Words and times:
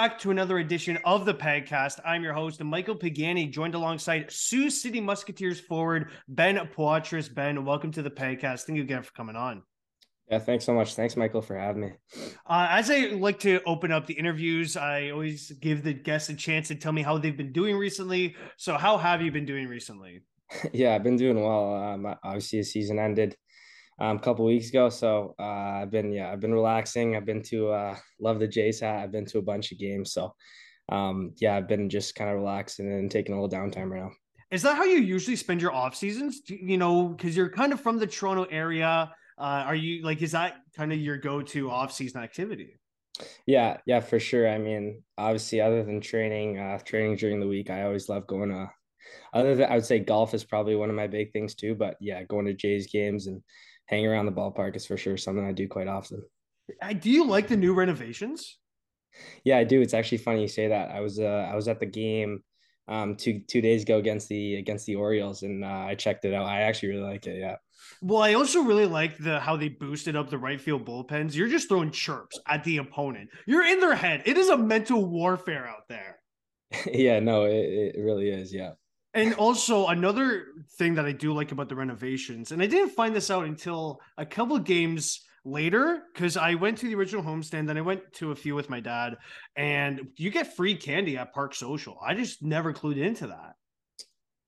back 0.00 0.18
to 0.18 0.30
another 0.30 0.56
edition 0.56 0.98
of 1.04 1.26
the 1.26 1.34
podcast. 1.34 2.00
I'm 2.06 2.22
your 2.22 2.32
host, 2.32 2.64
Michael 2.64 2.94
Pagani, 2.94 3.48
joined 3.48 3.74
alongside 3.74 4.32
Sioux 4.32 4.70
City 4.70 4.98
Musketeers 4.98 5.60
forward 5.60 6.08
Ben 6.26 6.56
Poitras. 6.74 7.28
Ben, 7.34 7.66
welcome 7.66 7.92
to 7.92 8.00
the 8.00 8.10
podcast. 8.10 8.62
Thank 8.62 8.78
you 8.78 8.82
again 8.82 9.02
for 9.02 9.12
coming 9.12 9.36
on. 9.36 9.62
Yeah, 10.30 10.38
thanks 10.38 10.64
so 10.64 10.72
much. 10.72 10.94
Thanks, 10.94 11.18
Michael, 11.18 11.42
for 11.42 11.54
having 11.54 11.82
me. 11.82 11.92
Uh, 12.46 12.68
as 12.70 12.90
I 12.90 13.08
like 13.08 13.40
to 13.40 13.60
open 13.64 13.92
up 13.92 14.06
the 14.06 14.14
interviews, 14.14 14.74
I 14.74 15.10
always 15.10 15.50
give 15.50 15.84
the 15.84 15.92
guests 15.92 16.30
a 16.30 16.34
chance 16.34 16.68
to 16.68 16.76
tell 16.76 16.92
me 16.92 17.02
how 17.02 17.18
they've 17.18 17.36
been 17.36 17.52
doing 17.52 17.76
recently. 17.76 18.36
So, 18.56 18.78
how 18.78 18.96
have 18.96 19.20
you 19.20 19.30
been 19.30 19.44
doing 19.44 19.68
recently? 19.68 20.22
yeah, 20.72 20.94
I've 20.94 21.02
been 21.02 21.18
doing 21.18 21.42
well. 21.42 21.74
Um, 21.74 22.06
obviously, 22.24 22.60
the 22.60 22.64
season 22.64 22.98
ended 22.98 23.36
um, 24.00 24.16
a 24.16 24.20
couple 24.20 24.44
weeks 24.44 24.70
ago. 24.70 24.88
So 24.88 25.34
uh, 25.38 25.82
I've 25.82 25.90
been 25.90 26.12
yeah, 26.12 26.32
I've 26.32 26.40
been 26.40 26.54
relaxing. 26.54 27.16
I've 27.16 27.26
been 27.26 27.42
to 27.44 27.68
uh, 27.68 27.96
love 28.18 28.38
the 28.40 28.48
Jays 28.48 28.80
hat. 28.80 29.02
I've 29.02 29.12
been 29.12 29.26
to 29.26 29.38
a 29.38 29.42
bunch 29.42 29.72
of 29.72 29.78
games. 29.78 30.12
So 30.12 30.34
um, 30.90 31.32
yeah, 31.36 31.56
I've 31.56 31.68
been 31.68 31.88
just 31.88 32.14
kind 32.14 32.30
of 32.30 32.36
relaxing 32.36 32.90
and 32.90 33.10
taking 33.10 33.34
a 33.34 33.40
little 33.40 33.58
downtime 33.58 33.90
right 33.90 34.02
now. 34.02 34.10
Is 34.50 34.62
that 34.62 34.76
how 34.76 34.84
you 34.84 34.98
usually 34.98 35.36
spend 35.36 35.62
your 35.62 35.72
off 35.72 35.94
seasons? 35.94 36.40
You 36.48 36.76
know, 36.76 37.08
because 37.08 37.36
you're 37.36 37.50
kind 37.50 37.72
of 37.72 37.80
from 37.80 37.98
the 37.98 38.06
Toronto 38.06 38.44
area. 38.50 39.12
Uh, 39.38 39.64
are 39.66 39.74
you 39.74 40.02
like 40.02 40.20
is 40.22 40.32
that 40.32 40.56
kind 40.76 40.92
of 40.92 40.98
your 40.98 41.16
go-to 41.16 41.70
off-season 41.70 42.22
activity? 42.22 42.76
Yeah, 43.46 43.78
yeah, 43.86 44.00
for 44.00 44.18
sure. 44.18 44.48
I 44.48 44.58
mean, 44.58 45.02
obviously, 45.16 45.60
other 45.60 45.82
than 45.82 46.00
training, 46.00 46.58
uh, 46.58 46.78
training 46.78 47.16
during 47.16 47.40
the 47.40 47.48
week, 47.48 47.70
I 47.70 47.84
always 47.84 48.08
love 48.08 48.26
going 48.26 48.50
to. 48.50 48.70
Other 49.32 49.54
than 49.54 49.70
I 49.70 49.76
would 49.76 49.84
say 49.84 49.98
golf 49.98 50.34
is 50.34 50.44
probably 50.44 50.76
one 50.76 50.90
of 50.90 50.96
my 50.96 51.06
big 51.06 51.32
things 51.32 51.54
too, 51.54 51.74
but 51.74 51.96
yeah, 52.00 52.22
going 52.24 52.46
to 52.46 52.54
Jays 52.54 52.88
games 52.88 53.28
and 53.28 53.42
hang 53.90 54.06
around 54.06 54.26
the 54.26 54.32
ballpark 54.32 54.76
is 54.76 54.86
for 54.86 54.96
sure 54.96 55.16
something 55.16 55.44
I 55.44 55.52
do 55.52 55.68
quite 55.68 55.88
often. 55.88 56.22
Do 57.00 57.10
you 57.10 57.26
like 57.26 57.48
the 57.48 57.56
new 57.56 57.74
renovations? 57.74 58.58
Yeah, 59.44 59.58
I 59.58 59.64
do. 59.64 59.80
It's 59.80 59.94
actually 59.94 60.18
funny 60.18 60.42
you 60.42 60.48
say 60.48 60.68
that. 60.68 60.92
I 60.92 61.00
was 61.00 61.18
uh, 61.18 61.48
I 61.50 61.56
was 61.56 61.66
at 61.66 61.80
the 61.80 61.86
game 61.86 62.42
um 62.88 63.14
two 63.16 63.40
two 63.46 63.60
days 63.60 63.82
ago 63.82 63.98
against 63.98 64.28
the 64.28 64.56
against 64.56 64.86
the 64.86 64.96
Orioles 64.96 65.42
and 65.42 65.64
uh, 65.64 65.68
I 65.88 65.96
checked 65.96 66.24
it 66.24 66.32
out. 66.32 66.46
I 66.46 66.62
actually 66.62 66.90
really 66.90 67.02
like 67.02 67.26
it. 67.26 67.38
Yeah. 67.38 67.56
Well, 68.00 68.22
I 68.22 68.34
also 68.34 68.62
really 68.62 68.86
like 68.86 69.18
the 69.18 69.40
how 69.40 69.56
they 69.56 69.68
boosted 69.68 70.14
up 70.14 70.30
the 70.30 70.38
right 70.38 70.60
field 70.60 70.86
bullpens. 70.86 71.34
You're 71.34 71.48
just 71.48 71.68
throwing 71.68 71.90
chirps 71.90 72.38
at 72.46 72.62
the 72.62 72.76
opponent. 72.76 73.30
You're 73.46 73.66
in 73.66 73.80
their 73.80 73.96
head. 73.96 74.22
It 74.24 74.38
is 74.38 74.48
a 74.48 74.56
mental 74.56 75.04
warfare 75.04 75.66
out 75.66 75.88
there. 75.88 76.20
yeah, 76.92 77.18
no, 77.18 77.44
it, 77.46 77.96
it 77.96 78.00
really 78.00 78.28
is. 78.30 78.54
Yeah. 78.54 78.72
And 79.12 79.34
also 79.34 79.88
another 79.88 80.46
thing 80.78 80.94
that 80.94 81.04
I 81.04 81.12
do 81.12 81.32
like 81.32 81.50
about 81.50 81.68
the 81.68 81.74
renovations, 81.74 82.52
and 82.52 82.62
I 82.62 82.66
didn't 82.66 82.90
find 82.90 83.14
this 83.14 83.30
out 83.30 83.44
until 83.44 84.00
a 84.16 84.24
couple 84.24 84.58
games 84.60 85.22
later 85.44 86.02
because 86.14 86.36
I 86.36 86.54
went 86.54 86.78
to 86.78 86.86
the 86.86 86.94
original 86.94 87.24
homestand, 87.24 87.66
then 87.66 87.76
I 87.76 87.80
went 87.80 88.02
to 88.14 88.30
a 88.30 88.36
few 88.36 88.54
with 88.54 88.70
my 88.70 88.78
dad, 88.78 89.16
and 89.56 90.00
you 90.16 90.30
get 90.30 90.54
free 90.54 90.76
candy 90.76 91.16
at 91.16 91.32
Park 91.32 91.54
Social. 91.54 91.98
I 92.04 92.14
just 92.14 92.42
never 92.42 92.72
clued 92.72 92.98
into 92.98 93.26
that. 93.28 93.54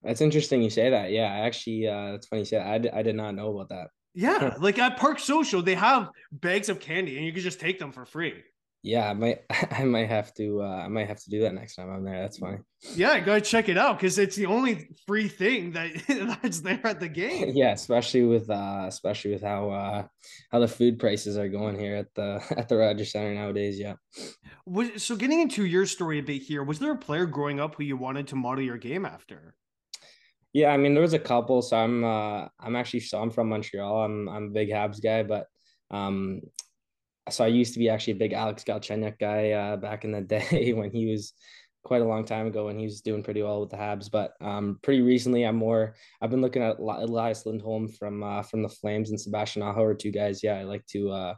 That's 0.04 0.20
interesting 0.20 0.62
you 0.62 0.70
say 0.70 0.90
that. 0.90 1.10
Yeah, 1.10 1.26
actually, 1.26 1.88
uh, 1.88 2.12
that's 2.12 2.28
funny 2.28 2.42
you 2.42 2.46
say 2.46 2.58
that. 2.58 2.66
I, 2.66 2.78
d- 2.78 2.90
I 2.90 3.02
did 3.02 3.16
not 3.16 3.34
know 3.34 3.50
about 3.56 3.70
that. 3.70 3.88
Yeah, 4.14 4.54
like 4.60 4.78
at 4.78 4.96
Park 4.96 5.18
Social, 5.18 5.62
they 5.62 5.74
have 5.74 6.10
bags 6.30 6.68
of 6.68 6.78
candy, 6.78 7.16
and 7.16 7.26
you 7.26 7.32
can 7.32 7.42
just 7.42 7.60
take 7.60 7.80
them 7.80 7.90
for 7.90 8.04
free 8.04 8.44
yeah, 8.82 9.08
I 9.08 9.14
might 9.14 9.42
I 9.70 9.84
might 9.84 10.08
have 10.08 10.34
to 10.34 10.62
uh, 10.62 10.82
I 10.84 10.88
might 10.88 11.06
have 11.06 11.20
to 11.22 11.30
do 11.30 11.40
that 11.42 11.54
next 11.54 11.76
time 11.76 11.90
I'm 11.90 12.04
there. 12.04 12.20
That's 12.20 12.38
funny. 12.38 12.58
Yeah, 12.94 13.20
go 13.20 13.38
check 13.38 13.68
it 13.68 13.78
out 13.78 13.98
because 13.98 14.18
it's 14.18 14.34
the 14.34 14.46
only 14.46 14.88
free 15.06 15.28
thing 15.28 15.72
that 15.72 15.90
that's 16.42 16.60
there 16.60 16.84
at 16.84 16.98
the 16.98 17.08
game. 17.08 17.52
yeah, 17.54 17.72
especially 17.72 18.24
with 18.24 18.50
uh 18.50 18.84
especially 18.88 19.32
with 19.32 19.42
how 19.42 19.70
uh 19.70 20.06
how 20.50 20.58
the 20.58 20.68
food 20.68 20.98
prices 20.98 21.38
are 21.38 21.48
going 21.48 21.78
here 21.78 21.96
at 21.96 22.12
the 22.14 22.42
at 22.56 22.68
the 22.68 22.76
Rogers 22.76 23.12
Center 23.12 23.32
nowadays. 23.34 23.78
Yeah. 23.78 23.94
Was 24.66 25.02
so 25.02 25.16
getting 25.16 25.40
into 25.40 25.64
your 25.64 25.86
story 25.86 26.18
a 26.18 26.22
bit 26.22 26.42
here, 26.42 26.64
was 26.64 26.80
there 26.80 26.92
a 26.92 26.98
player 26.98 27.26
growing 27.26 27.60
up 27.60 27.76
who 27.76 27.84
you 27.84 27.96
wanted 27.96 28.26
to 28.28 28.36
model 28.36 28.64
your 28.64 28.78
game 28.78 29.06
after? 29.06 29.54
Yeah, 30.52 30.70
I 30.72 30.76
mean 30.76 30.94
there 30.94 31.02
was 31.02 31.14
a 31.14 31.20
couple. 31.20 31.62
So 31.62 31.76
I'm 31.76 32.02
uh 32.02 32.48
I'm 32.58 32.74
actually 32.74 33.00
so 33.00 33.22
I'm 33.22 33.30
from 33.30 33.48
Montreal. 33.48 34.02
I'm 34.02 34.28
I'm 34.28 34.44
a 34.46 34.50
big 34.50 34.70
Habs 34.70 35.00
guy, 35.00 35.22
but 35.22 35.46
um 35.92 36.40
so 37.30 37.44
I 37.44 37.48
used 37.48 37.72
to 37.74 37.78
be 37.78 37.88
actually 37.88 38.14
a 38.14 38.16
big 38.16 38.32
Alex 38.32 38.64
Galchenyuk 38.64 39.18
guy 39.18 39.52
uh, 39.52 39.76
back 39.76 40.04
in 40.04 40.12
the 40.12 40.20
day 40.22 40.72
when 40.72 40.90
he 40.90 41.10
was 41.10 41.32
quite 41.84 42.02
a 42.02 42.06
long 42.06 42.24
time 42.24 42.46
ago 42.46 42.66
when 42.66 42.78
he 42.78 42.84
was 42.84 43.00
doing 43.00 43.22
pretty 43.22 43.42
well 43.42 43.60
with 43.60 43.70
the 43.70 43.76
Habs. 43.76 44.10
But 44.10 44.34
um, 44.40 44.78
pretty 44.82 45.02
recently, 45.02 45.44
I'm 45.44 45.56
more 45.56 45.94
I've 46.20 46.30
been 46.30 46.40
looking 46.40 46.62
at 46.62 46.78
Elias 46.78 47.46
Lindholm 47.46 47.88
from 47.88 48.22
uh, 48.22 48.42
from 48.42 48.62
the 48.62 48.68
Flames 48.68 49.10
and 49.10 49.20
Sebastian 49.20 49.62
Aho 49.62 49.82
are 49.82 49.94
two 49.94 50.10
guys. 50.12 50.42
Yeah, 50.42 50.58
I 50.58 50.64
like 50.64 50.86
to 50.88 51.10
uh, 51.10 51.34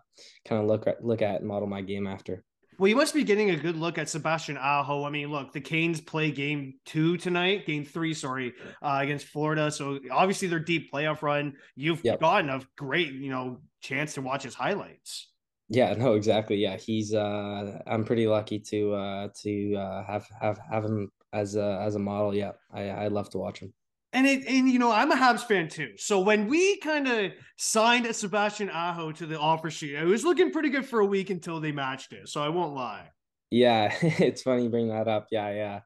kind 0.47 0.61
of 0.61 0.69
look 0.69 0.87
at 0.87 1.05
look 1.05 1.23
at 1.23 1.41
and 1.41 1.49
model 1.49 1.69
my 1.69 1.81
game 1.81 2.07
after. 2.07 2.45
Well, 2.77 2.89
you 2.89 2.97
must 2.97 3.15
be 3.15 3.23
getting 3.23 3.51
a 3.51 3.57
good 3.57 3.77
look 3.77 3.99
at 3.99 4.09
Sebastian 4.09 4.57
Aho. 4.57 5.05
I 5.05 5.11
mean, 5.11 5.31
look, 5.31 5.53
the 5.53 5.61
Canes 5.61 6.01
play 6.01 6.33
game 6.33 6.75
two 6.85 7.17
tonight, 7.17 7.67
game 7.67 7.85
three, 7.85 8.15
sorry, 8.15 8.53
uh, 8.83 8.99
against 9.01 9.27
Florida. 9.27 9.71
So 9.71 10.01
obviously 10.11 10.49
their 10.49 10.59
deep 10.59 10.93
playoff 10.93 11.23
run. 11.23 11.55
You've 11.77 12.05
yep. 12.05 12.19
gotten 12.19 12.51
a 12.51 12.61
great, 12.77 13.13
you 13.13 13.31
know, 13.31 13.61
chance 13.81 14.15
to 14.15 14.23
watch 14.23 14.43
his 14.43 14.55
highlights. 14.55 15.29
Yeah, 15.69 15.95
no, 15.95 16.15
exactly. 16.15 16.57
Yeah, 16.57 16.77
he's. 16.77 17.15
Uh, 17.15 17.81
I'm 17.87 18.05
pretty 18.05 18.27
lucky 18.27 18.59
to 18.59 18.95
uh, 18.95 19.29
to 19.43 19.75
uh, 19.75 20.05
have 20.05 20.27
have 20.41 20.59
have 20.71 20.85
him 20.85 21.11
as 21.33 21.57
a 21.57 21.81
as 21.83 21.95
a 21.95 21.99
model. 21.99 22.35
Yeah, 22.35 22.53
I 22.73 22.89
I 22.91 23.09
love 23.09 23.31
to 23.31 23.39
watch 23.39 23.61
him. 23.61 23.73
And 24.13 24.27
it 24.27 24.47
and 24.47 24.69
you 24.69 24.79
know 24.79 24.93
I'm 24.93 25.11
a 25.11 25.17
Habs 25.17 25.47
fan 25.47 25.69
too. 25.69 25.93
So 25.97 26.21
when 26.21 26.49
we 26.49 26.79
kind 26.79 27.09
of 27.09 27.33
signed 27.57 28.07
a 28.07 28.13
Sebastian 28.13 28.71
Aho 28.71 29.13
to 29.13 29.27
the 29.27 29.39
offer 29.39 29.71
sheet, 29.71 29.95
it 29.95 30.05
was 30.05 30.23
looking 30.25 30.53
pretty 30.53 30.69
good 30.69 30.87
for 30.87 31.01
a 31.01 31.07
week 31.07 31.31
until 31.31 31.61
they 31.61 31.73
matched 31.73 32.13
it. 32.13 32.29
So 32.29 32.43
I 32.43 32.51
won't 32.51 32.75
lie. 32.75 33.09
Yeah, 33.51 33.93
it's 34.03 34.43
funny 34.43 34.65
you 34.65 34.69
bring 34.71 34.89
that 34.89 35.09
up. 35.09 35.29
Yeah, 35.31 35.51
yeah. 35.51 35.81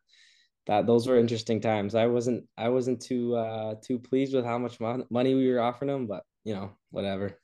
That 0.66 0.86
those 0.86 1.06
were 1.06 1.16
interesting 1.18 1.60
times. 1.60 1.94
I 1.94 2.08
wasn't 2.08 2.44
I 2.56 2.68
wasn't 2.68 3.00
too 3.00 3.36
uh 3.36 3.76
too 3.80 4.00
pleased 4.00 4.34
with 4.34 4.44
how 4.44 4.58
much 4.58 4.80
money 4.80 5.34
we 5.34 5.50
were 5.50 5.60
offering 5.60 5.88
him, 5.90 6.06
but 6.08 6.24
you 6.44 6.54
know 6.54 6.72
whatever 6.90 7.38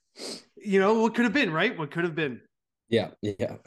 you 0.57 0.81
know 0.81 1.01
what 1.01 1.15
could 1.15 1.25
have 1.25 1.33
been, 1.33 1.53
right? 1.53 1.77
What 1.79 1.91
could 1.91 2.05
have 2.05 2.15
been. 2.15 2.41
Yeah, 2.89 3.11
yeah. 3.23 3.57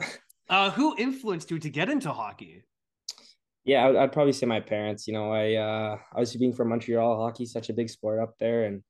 Uh, 0.50 0.70
who 0.70 0.96
influenced 0.96 1.50
you 1.50 1.58
to 1.58 1.68
get 1.68 1.90
into 1.90 2.10
hockey? 2.10 2.62
Yeah, 3.66 3.86
I'd, 3.86 3.96
I'd 3.96 4.12
probably 4.12 4.32
say 4.32 4.46
my 4.46 4.60
parents. 4.60 5.06
You 5.06 5.12
know, 5.12 5.30
I 5.30 5.56
uh, 5.56 5.98
obviously 6.12 6.38
being 6.38 6.54
from 6.54 6.70
Montreal, 6.70 7.20
hockey 7.20 7.44
such 7.44 7.68
a 7.68 7.74
big 7.74 7.90
sport 7.90 8.18
up 8.18 8.32
there, 8.40 8.64
and 8.64 8.82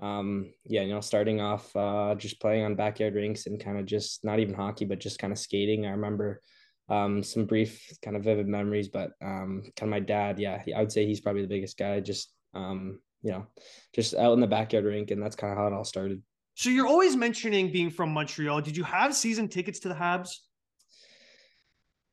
um, 0.00 0.52
yeah, 0.66 0.82
you 0.82 0.92
know, 0.92 1.00
starting 1.00 1.40
off 1.40 1.74
uh, 1.74 2.14
just 2.16 2.38
playing 2.38 2.64
on 2.64 2.74
backyard 2.74 3.14
rinks 3.14 3.46
and 3.46 3.58
kind 3.58 3.78
of 3.78 3.86
just 3.86 4.24
not 4.24 4.40
even 4.40 4.54
hockey, 4.54 4.84
but 4.84 5.00
just 5.00 5.18
kind 5.18 5.32
of 5.32 5.38
skating. 5.38 5.86
I 5.86 5.92
remember 5.92 6.42
um, 6.90 7.22
some 7.22 7.46
brief, 7.46 7.82
kind 8.02 8.16
of 8.16 8.24
vivid 8.24 8.46
memories, 8.46 8.88
but 8.88 9.12
um, 9.22 9.62
kind 9.74 9.88
of 9.88 9.88
my 9.88 10.00
dad, 10.00 10.38
yeah, 10.38 10.62
I 10.76 10.80
would 10.80 10.92
say 10.92 11.06
he's 11.06 11.22
probably 11.22 11.42
the 11.42 11.48
biggest 11.48 11.78
guy. 11.78 12.00
Just 12.00 12.30
um, 12.52 13.00
you 13.22 13.32
know, 13.32 13.46
just 13.94 14.14
out 14.14 14.34
in 14.34 14.40
the 14.40 14.46
backyard 14.46 14.84
rink, 14.84 15.10
and 15.10 15.22
that's 15.22 15.36
kind 15.36 15.52
of 15.52 15.58
how 15.58 15.66
it 15.66 15.72
all 15.72 15.84
started. 15.84 16.22
So 16.56 16.70
you're 16.70 16.86
always 16.86 17.14
mentioning 17.14 17.70
being 17.70 17.90
from 17.90 18.14
Montreal. 18.14 18.62
Did 18.62 18.78
you 18.78 18.84
have 18.84 19.14
season 19.14 19.46
tickets 19.46 19.78
to 19.80 19.88
the 19.88 19.94
Habs? 19.94 20.30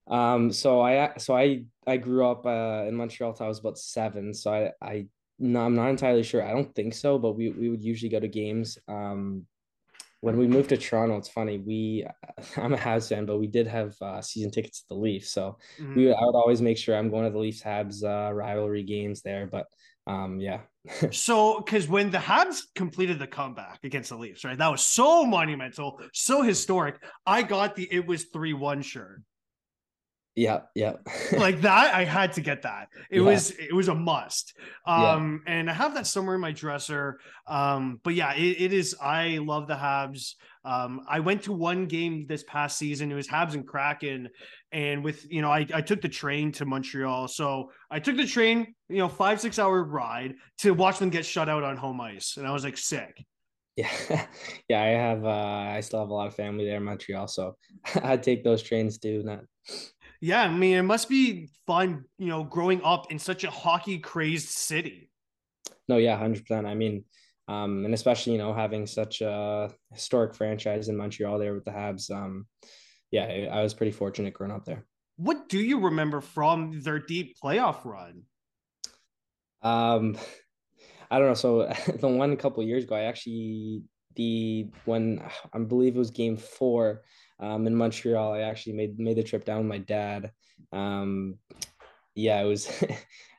Um, 0.06 0.52
so 0.52 0.82
I 0.82 1.14
so 1.18 1.34
I 1.36 1.64
I 1.88 1.96
grew 1.96 2.28
up 2.28 2.46
uh, 2.46 2.84
in 2.86 2.94
Montreal 2.94 3.32
until 3.32 3.46
I 3.46 3.50
was 3.50 3.60
about 3.60 3.78
seven. 3.78 4.34
So 4.34 4.54
I 4.54 4.72
I 4.86 5.08
no, 5.40 5.62
I'm 5.62 5.76
not 5.76 5.90
entirely 5.90 6.24
sure. 6.24 6.44
I 6.44 6.52
don't 6.52 6.76
think 6.76 6.94
so, 6.94 7.18
but 7.18 7.38
we 7.38 7.52
we 7.52 7.70
would 7.70 7.82
usually 7.82 8.10
go 8.10 8.20
to 8.20 8.28
games. 8.28 8.78
Um, 8.90 9.46
when 10.20 10.38
we 10.38 10.46
moved 10.46 10.70
to 10.70 10.78
Toronto, 10.78 11.18
it's 11.18 11.30
funny. 11.30 11.60
We 11.60 12.06
I'm 12.58 12.74
a 12.74 12.78
Habs 12.78 13.08
fan, 13.08 13.26
but 13.26 13.40
we 13.40 13.48
did 13.48 13.68
have 13.68 13.96
uh, 14.02 14.22
season 14.22 14.52
tickets 14.52 14.82
to 14.82 14.90
the 14.90 14.96
Leafs, 14.96 15.32
so 15.32 15.58
mm-hmm. 15.80 15.96
we 15.96 16.12
I 16.12 16.22
would 16.22 16.36
always 16.36 16.62
make 16.62 16.78
sure 16.78 16.98
I'm 16.98 17.10
going 17.10 17.24
to 17.24 17.32
the 17.32 17.40
Leafs 17.40 17.64
Habs 17.64 18.04
uh, 18.04 18.34
rivalry 18.34 18.84
games 18.84 19.22
there. 19.22 19.48
But 19.48 19.68
um, 20.08 20.40
yeah. 20.40 20.62
so, 21.12 21.60
because 21.60 21.88
when 21.88 22.12
the 22.12 22.18
Habs 22.18 22.62
completed 22.76 23.20
the 23.20 23.28
comeback 23.28 23.80
against 23.84 24.10
the 24.10 24.18
Leafs, 24.18 24.44
right, 24.44 24.58
that 24.58 24.72
was 24.72 24.82
so 24.82 25.26
monumental, 25.26 26.00
so 26.14 26.42
historic. 26.42 27.02
I 27.26 27.42
got 27.44 27.76
the 27.76 27.88
it 27.92 28.06
was 28.06 28.26
three 28.26 28.54
one 28.54 28.82
shirt. 28.82 29.22
Yeah, 30.36 30.62
yeah. 30.74 30.94
like 31.34 31.62
that, 31.62 31.94
I 31.94 32.06
had 32.06 32.34
to 32.34 32.42
get 32.42 32.64
that. 32.64 32.88
It 33.12 33.20
yeah. 33.20 33.26
was 33.26 33.52
it 33.52 33.74
was 33.74 33.88
a 33.88 33.96
must. 33.96 34.58
Um, 34.88 35.44
yeah. 35.46 35.54
and 35.54 35.70
I 35.70 35.74
have 35.74 35.94
that 35.94 36.08
somewhere 36.08 36.36
in 36.36 36.42
my 36.42 36.52
dresser. 36.52 37.20
Um, 37.48 38.00
but 38.04 38.16
yeah, 38.16 38.34
it, 38.34 38.62
it 38.62 38.74
is. 38.74 38.96
I 39.00 39.40
love 39.40 39.68
the 39.68 39.76
Habs. 39.76 40.34
Um, 40.66 41.02
I 41.08 41.20
went 41.20 41.44
to 41.44 41.52
one 41.52 41.88
game 41.88 42.26
this 42.28 42.44
past 42.44 42.78
season. 42.78 43.12
It 43.12 43.16
was 43.16 43.28
Habs 43.28 43.54
and 43.54 43.68
Kraken, 43.68 44.30
and 44.72 45.04
with 45.04 45.30
you 45.32 45.42
know, 45.42 45.52
I, 45.52 45.68
I 45.74 45.82
took 45.82 46.02
the 46.02 46.10
train 46.10 46.52
to 46.54 46.66
Montreal. 46.66 47.28
So 47.28 47.72
I 47.92 48.00
took 48.00 48.18
the 48.18 48.26
train, 48.26 48.74
you 48.90 48.98
know, 48.98 49.10
five 49.10 49.40
six 49.40 49.60
hour 49.60 49.84
ride 49.84 50.36
to 50.60 50.74
watch 50.74 51.00
them 51.00 51.10
get 51.10 51.26
shut 51.26 51.50
out 51.50 51.64
on 51.64 51.78
home 51.78 52.02
ice, 52.02 52.38
and 52.38 52.48
I 52.48 52.52
was 52.52 52.64
like 52.64 52.78
sick. 52.78 53.24
Yeah, 53.76 53.92
yeah. 54.70 54.82
I 54.82 54.88
have. 54.88 55.26
Uh, 55.26 55.30
I 55.30 55.82
still 55.82 56.00
have 56.00 56.10
a 56.10 56.14
lot 56.14 56.28
of 56.28 56.36
family 56.36 56.66
there 56.66 56.78
in 56.78 56.84
Montreal, 56.84 57.28
so 57.28 57.56
I 58.04 58.18
take 58.18 58.44
those 58.44 58.64
trains 58.64 58.98
too. 58.98 59.22
Not 59.24 59.42
yeah, 60.24 60.44
I 60.44 60.48
mean, 60.48 60.78
it 60.78 60.84
must 60.84 61.10
be 61.10 61.50
fun, 61.68 62.06
you 62.18 62.28
know, 62.28 62.46
growing 62.46 62.82
up 62.82 63.12
in 63.12 63.20
such 63.20 63.44
a 63.44 63.52
hockey 63.52 64.00
crazed 64.00 64.48
city. 64.48 65.12
No, 65.90 65.98
yeah, 65.98 66.18
hundred 66.18 66.46
percent. 66.46 66.66
I 66.66 66.76
mean, 66.76 67.04
um, 67.50 67.84
and 67.84 67.94
especially 67.94 68.32
you 68.32 68.40
know 68.40 68.54
having 68.54 68.88
such 68.88 69.20
a 69.20 69.70
historic 69.92 70.34
franchise 70.34 70.88
in 70.88 70.96
Montreal 70.96 71.40
there 71.40 71.54
with 71.54 71.66
the 71.66 71.72
Habs. 71.72 72.10
Um, 72.10 72.48
yeah, 73.12 73.50
I 73.52 73.62
was 73.62 73.74
pretty 73.74 73.92
fortunate 73.92 74.34
growing 74.34 74.54
up 74.54 74.64
there. 74.64 74.86
What 75.18 75.50
do 75.50 75.60
you 75.60 75.82
remember 75.82 76.22
from 76.22 76.80
their 76.82 77.00
deep 77.00 77.36
playoff 77.44 77.84
run? 77.84 78.22
Um, 79.62 80.18
I 81.12 81.20
don't 81.20 81.28
know. 81.28 81.34
So 81.34 81.70
the 82.00 82.08
one 82.08 82.38
couple 82.38 82.64
years 82.64 82.86
ago, 82.86 82.96
I 82.96 83.02
actually 83.02 83.84
the 84.16 84.70
when 84.86 85.22
I 85.52 85.60
believe 85.60 85.98
it 85.98 86.00
was 86.00 86.12
game 86.12 86.38
four 86.38 87.02
um, 87.44 87.68
in 87.68 87.76
Montreal. 87.76 88.34
I 88.34 88.40
actually 88.42 88.74
made 88.74 88.98
made 89.00 89.18
the 89.18 89.24
trip 89.24 89.46
down 89.46 89.60
with 89.60 89.68
my 89.68 89.80
dad. 89.80 90.32
Um, 90.72 91.38
yeah, 92.16 92.42
it 92.42 92.46
was 92.46 92.68
it 92.82 92.98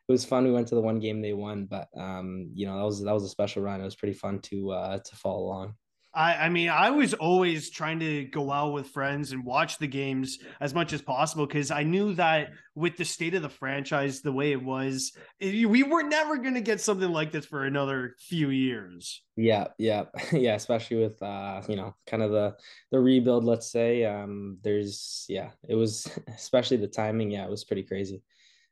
was 0.09 0.25
fun. 0.25 0.45
We 0.45 0.53
went 0.53 0.69
to 0.69 0.75
the 0.75 0.81
one 0.81 1.01
game 1.01 1.23
they 1.23 1.33
won, 1.33 1.67
but 1.67 1.89
um, 1.97 2.51
you 2.55 2.67
know 2.67 2.77
that 2.77 2.85
was 2.85 3.03
that 3.03 3.15
was 3.15 3.25
a 3.25 3.29
special 3.29 3.63
run. 3.63 3.81
It 3.81 3.85
was 3.85 3.97
pretty 3.97 4.15
fun 4.15 4.41
to 4.41 4.73
uh, 4.73 4.99
to 4.99 5.17
follow 5.17 5.45
along. 5.45 5.75
I, 6.15 6.35
I 6.35 6.49
mean, 6.49 6.69
I 6.69 6.91
was 6.91 7.13
always 7.15 7.71
trying 7.71 7.99
to 8.01 8.25
go 8.25 8.53
out 8.53 8.73
with 8.73 8.89
friends 8.89 9.33
and 9.33 9.45
watch 9.45 9.79
the 9.79 9.87
games 9.87 10.39
as 10.61 10.73
much 10.73 10.93
as 10.93 11.03
possible 11.03 11.47
because 11.47 11.71
I 11.71 11.83
knew 11.83 12.15
that 12.15 12.51
with 12.77 12.97
the 12.97 13.05
state 13.05 13.35
of 13.35 13.43
the 13.43 13.49
franchise 13.49 14.21
the 14.21 14.33
way 14.33 14.53
it 14.53 14.63
was, 14.63 15.13
it, 15.41 15.69
we 15.69 15.83
were 15.83 16.03
never 16.03 16.37
going 16.37 16.55
to 16.55 16.61
get 16.61 16.81
something 16.81 17.11
like 17.11 17.33
this 17.33 17.47
for 17.47 17.65
another 17.65 18.15
few 18.19 18.51
years. 18.51 19.23
Yeah, 19.37 19.69
yeah, 19.79 20.05
yeah. 20.33 20.55
Especially 20.55 20.99
with 20.99 21.21
uh, 21.23 21.63
you 21.69 21.77
know, 21.77 21.95
kind 22.07 22.23
of 22.23 22.31
the 22.31 22.57
the 22.93 23.01
rebuild. 23.01 23.45
Let's 23.45 23.71
say, 23.71 24.05
um, 24.05 24.59
there's 24.63 25.25
yeah, 25.29 25.51
it 25.69 25.75
was 25.75 26.09
especially 26.29 26.77
the 26.77 26.87
timing. 26.87 27.31
Yeah, 27.31 27.45
it 27.45 27.51
was 27.51 27.65
pretty 27.65 27.83
crazy. 27.83 28.23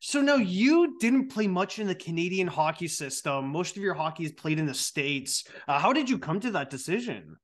So 0.05 0.21
no, 0.21 0.35
you 0.35 0.97
didn't 0.99 1.29
play 1.29 1.47
much 1.47 1.79
in 1.79 1.87
the 1.87 1.95
Canadian 1.95 2.49
hockey 2.49 2.89
system. 2.89 3.47
Most 3.47 3.77
of 3.77 3.85
your 3.85 3.95
hockey 3.95 4.25
is 4.25 4.33
played 4.33 4.59
in 4.59 4.67
the 4.67 4.75
states. 4.75 5.45
Uh, 5.69 5.79
how 5.79 5.93
did 5.93 6.11
you 6.11 6.19
come 6.19 6.41
to 6.41 6.51
that 6.51 6.71
decision? 6.71 7.37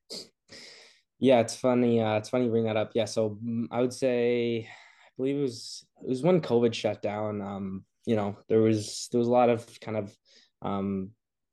Yeah, 1.21 1.39
it's 1.39 1.55
funny. 1.55 2.03
Uh, 2.03 2.17
it's 2.17 2.31
funny 2.31 2.47
you 2.47 2.51
bring 2.51 2.65
that 2.65 2.77
up. 2.77 2.91
Yeah, 2.95 3.05
so 3.05 3.39
mm, 3.45 3.67
I 3.71 3.81
would 3.81 3.93
say, 3.93 4.67
I 4.69 5.11
believe 5.17 5.37
it 5.37 5.43
was 5.43 5.87
it 6.03 6.09
was 6.09 6.25
when 6.25 6.41
COVID 6.41 6.75
shut 6.75 7.01
down. 7.01 7.41
Um, 7.41 7.85
you 8.07 8.17
know, 8.17 8.37
there 8.49 8.61
was 8.61 9.09
there 9.13 9.21
was 9.21 9.29
a 9.29 9.33
lot 9.33 9.51
of 9.51 9.65
kind 9.79 9.97
of 9.97 10.13
um, 10.61 11.11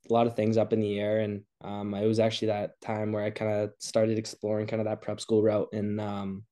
a 0.09 0.13
lot 0.13 0.25
of 0.25 0.35
things 0.35 0.57
up 0.57 0.73
in 0.73 0.79
the 0.79 0.99
air, 0.99 1.19
and 1.19 1.43
um, 1.63 1.93
it 1.93 2.07
was 2.07 2.19
actually 2.19 2.47
that 2.47 2.81
time 2.81 3.11
where 3.11 3.23
I 3.23 3.29
kind 3.29 3.51
of 3.51 3.73
started 3.77 4.17
exploring 4.17 4.65
kind 4.65 4.81
of 4.81 4.87
that 4.87 5.03
prep 5.03 5.21
school 5.21 5.43
route 5.43 5.69
and 5.71 6.01
um, 6.01 6.45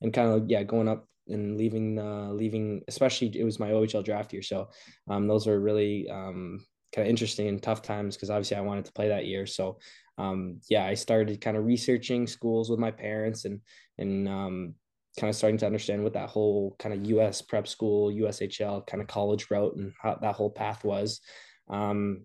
and 0.00 0.14
kind 0.14 0.30
of 0.30 0.48
yeah 0.48 0.62
going 0.62 0.88
up 0.88 1.06
and 1.28 1.56
leaving 1.56 1.98
uh, 1.98 2.30
leaving 2.30 2.82
especially 2.88 3.28
it 3.38 3.44
was 3.44 3.58
my 3.58 3.70
OHL 3.70 4.04
draft 4.04 4.32
year. 4.32 4.42
So 4.42 4.68
um, 5.08 5.26
those 5.26 5.46
were 5.46 5.60
really 5.60 6.08
um, 6.10 6.64
kind 6.94 7.06
of 7.06 7.10
interesting 7.10 7.48
and 7.48 7.62
tough 7.62 7.82
times 7.82 8.16
because 8.16 8.30
obviously 8.30 8.56
I 8.56 8.62
wanted 8.62 8.84
to 8.86 8.92
play 8.92 9.08
that 9.08 9.26
year. 9.26 9.46
So 9.46 9.78
um, 10.18 10.60
yeah 10.68 10.84
I 10.84 10.94
started 10.94 11.40
kind 11.40 11.56
of 11.56 11.64
researching 11.64 12.26
schools 12.26 12.70
with 12.70 12.78
my 12.78 12.90
parents 12.90 13.44
and 13.44 13.60
and 13.98 14.28
um, 14.28 14.74
kind 15.18 15.28
of 15.28 15.36
starting 15.36 15.58
to 15.58 15.66
understand 15.66 16.02
what 16.02 16.12
that 16.14 16.28
whole 16.28 16.76
kind 16.78 16.94
of 16.94 17.10
US 17.10 17.42
prep 17.42 17.66
school 17.66 18.12
USHL 18.12 18.86
kind 18.86 19.00
of 19.00 19.08
college 19.08 19.50
route 19.50 19.76
and 19.76 19.92
how 20.00 20.16
that 20.20 20.34
whole 20.34 20.50
path 20.50 20.84
was. 20.84 21.20
Um, 21.68 22.22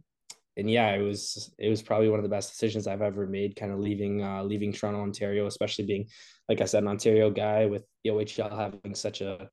and 0.57 0.69
yeah, 0.69 0.91
it 0.91 1.01
was 1.01 1.53
it 1.57 1.69
was 1.69 1.81
probably 1.81 2.09
one 2.09 2.19
of 2.19 2.23
the 2.23 2.29
best 2.29 2.51
decisions 2.51 2.87
I've 2.87 3.01
ever 3.01 3.25
made. 3.25 3.55
Kind 3.55 3.71
of 3.71 3.79
leaving 3.79 4.23
uh, 4.23 4.43
leaving 4.43 4.71
Toronto, 4.71 5.01
Ontario, 5.01 5.47
especially 5.47 5.85
being 5.85 6.07
like 6.47 6.61
I 6.61 6.65
said, 6.65 6.83
an 6.83 6.89
Ontario 6.89 7.29
guy 7.29 7.65
with 7.65 7.83
the 8.03 8.11
OHL 8.11 8.55
having 8.55 8.95
such 8.95 9.21
a 9.21 9.49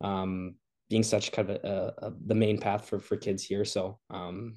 um, 0.00 0.54
being 0.88 1.02
such 1.02 1.32
kind 1.32 1.50
of 1.50 1.56
a, 1.64 1.94
a, 1.98 2.12
the 2.26 2.34
main 2.34 2.58
path 2.58 2.88
for 2.88 2.98
for 2.98 3.16
kids 3.16 3.44
here. 3.44 3.64
So 3.64 3.98
um, 4.10 4.56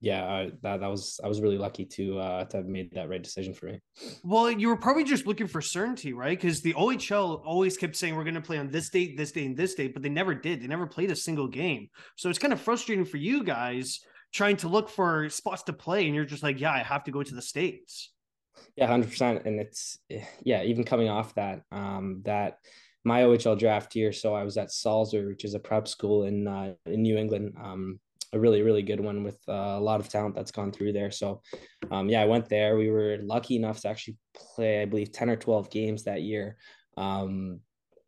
yeah, 0.00 0.24
I, 0.24 0.50
that 0.62 0.80
that 0.80 0.90
was 0.90 1.20
I 1.24 1.28
was 1.28 1.40
really 1.40 1.58
lucky 1.58 1.84
to 1.86 2.18
uh, 2.18 2.44
to 2.46 2.56
have 2.58 2.66
made 2.66 2.92
that 2.94 3.08
right 3.08 3.22
decision 3.22 3.54
for 3.54 3.66
me. 3.66 3.80
Well, 4.22 4.50
you 4.50 4.68
were 4.68 4.76
probably 4.76 5.04
just 5.04 5.26
looking 5.26 5.46
for 5.48 5.60
certainty, 5.60 6.12
right? 6.12 6.38
Because 6.38 6.60
the 6.60 6.74
OHL 6.74 7.40
always 7.44 7.76
kept 7.76 7.96
saying 7.96 8.14
we're 8.14 8.24
going 8.24 8.34
to 8.34 8.40
play 8.40 8.58
on 8.58 8.68
this 8.68 8.90
date, 8.90 9.16
this 9.16 9.32
date, 9.32 9.46
and 9.46 9.56
this 9.56 9.74
date, 9.74 9.94
but 9.94 10.02
they 10.02 10.08
never 10.08 10.34
did. 10.34 10.62
They 10.62 10.66
never 10.66 10.86
played 10.86 11.10
a 11.10 11.16
single 11.16 11.48
game. 11.48 11.88
So 12.16 12.28
it's 12.28 12.38
kind 12.38 12.52
of 12.52 12.60
frustrating 12.60 13.04
for 13.04 13.16
you 13.16 13.44
guys 13.44 14.00
trying 14.32 14.56
to 14.56 14.68
look 14.68 14.88
for 14.88 15.28
spots 15.28 15.62
to 15.64 15.72
play 15.72 16.06
and 16.06 16.14
you're 16.14 16.24
just 16.24 16.42
like 16.42 16.60
yeah 16.60 16.72
i 16.72 16.78
have 16.78 17.04
to 17.04 17.10
go 17.10 17.22
to 17.22 17.34
the 17.34 17.42
states. 17.42 18.12
Yeah 18.76 18.88
100% 18.90 19.44
and 19.46 19.60
it's 19.60 19.98
yeah 20.44 20.62
even 20.62 20.84
coming 20.84 21.08
off 21.08 21.34
that 21.34 21.62
um 21.72 22.22
that 22.24 22.58
my 23.04 23.22
ohl 23.24 23.58
draft 23.58 23.94
year 23.96 24.12
so 24.12 24.34
i 24.34 24.44
was 24.44 24.56
at 24.56 24.70
Salisbury 24.70 25.26
which 25.26 25.44
is 25.44 25.54
a 25.54 25.58
prep 25.58 25.88
school 25.88 26.24
in 26.24 26.46
uh, 26.46 26.74
in 26.86 27.02
new 27.02 27.16
england 27.16 27.54
um 27.60 27.98
a 28.34 28.38
really 28.38 28.62
really 28.62 28.82
good 28.82 29.00
one 29.00 29.24
with 29.24 29.38
uh, 29.48 29.76
a 29.76 29.80
lot 29.80 30.00
of 30.00 30.08
talent 30.08 30.34
that's 30.34 30.52
gone 30.52 30.72
through 30.72 30.92
there 30.92 31.10
so 31.10 31.42
um 31.90 32.08
yeah 32.08 32.22
i 32.22 32.26
went 32.26 32.48
there. 32.48 32.76
We 32.76 32.90
were 32.90 33.18
lucky 33.22 33.56
enough 33.56 33.80
to 33.80 33.88
actually 33.88 34.16
play 34.34 34.82
i 34.82 34.84
believe 34.86 35.12
10 35.12 35.30
or 35.30 35.36
12 35.36 35.70
games 35.70 36.04
that 36.04 36.22
year 36.22 36.56
um 36.96 37.60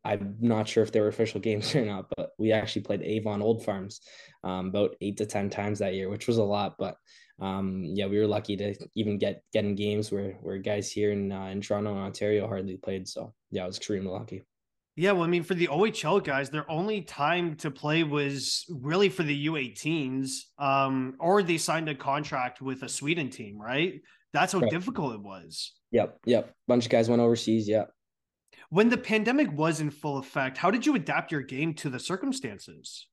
I'm 0.04 0.36
not 0.40 0.68
sure 0.68 0.82
if 0.82 0.92
they 0.92 1.00
were 1.00 1.08
official 1.08 1.40
games 1.40 1.74
or 1.76 1.84
not, 1.84 2.06
but 2.16 2.30
we 2.38 2.52
actually 2.52 2.82
played 2.82 3.02
Avon 3.02 3.42
Old 3.42 3.64
Farms 3.64 4.00
um, 4.42 4.68
about 4.68 4.96
eight 5.00 5.16
to 5.18 5.26
ten 5.26 5.50
times 5.50 5.78
that 5.78 5.94
year, 5.94 6.10
which 6.10 6.26
was 6.26 6.38
a 6.38 6.44
lot. 6.44 6.76
But 6.78 6.96
um, 7.40 7.82
yeah, 7.84 8.06
we 8.06 8.18
were 8.18 8.26
lucky 8.26 8.56
to 8.56 8.74
even 8.94 9.18
get 9.18 9.42
get 9.52 9.64
in 9.64 9.74
games 9.74 10.12
where 10.12 10.32
where 10.42 10.58
guys 10.58 10.90
here 10.90 11.12
in 11.12 11.32
uh, 11.32 11.46
in 11.46 11.60
Toronto 11.60 11.90
and 11.90 12.00
Ontario 12.00 12.46
hardly 12.46 12.76
played. 12.76 13.08
So 13.08 13.34
yeah, 13.50 13.64
I 13.64 13.66
was 13.66 13.76
extremely 13.76 14.10
lucky. 14.10 14.42
Yeah, 14.96 15.10
well, 15.10 15.24
I 15.24 15.26
mean, 15.26 15.42
for 15.42 15.54
the 15.54 15.66
OHL 15.66 16.22
guys, 16.22 16.50
their 16.50 16.70
only 16.70 17.00
time 17.00 17.56
to 17.56 17.70
play 17.70 18.04
was 18.04 18.64
really 18.68 19.08
for 19.08 19.24
the 19.24 19.46
U18s, 19.46 20.42
um, 20.56 21.16
or 21.18 21.42
they 21.42 21.58
signed 21.58 21.88
a 21.88 21.96
contract 21.96 22.62
with 22.62 22.84
a 22.84 22.88
Sweden 22.88 23.28
team, 23.28 23.60
right? 23.60 24.00
That's 24.32 24.52
how 24.52 24.60
right. 24.60 24.70
difficult 24.70 25.14
it 25.14 25.20
was. 25.20 25.72
Yep, 25.90 26.18
yep. 26.26 26.52
Bunch 26.68 26.84
of 26.84 26.92
guys 26.92 27.08
went 27.08 27.22
overseas. 27.22 27.68
Yep. 27.68 27.90
When 28.74 28.88
the 28.88 28.98
pandemic 28.98 29.52
was 29.52 29.80
in 29.80 29.92
full 29.92 30.18
effect, 30.18 30.58
how 30.58 30.72
did 30.72 30.84
you 30.84 30.96
adapt 30.96 31.30
your 31.30 31.42
game 31.42 31.74
to 31.74 31.88
the 31.88 32.00
circumstances? 32.00 33.06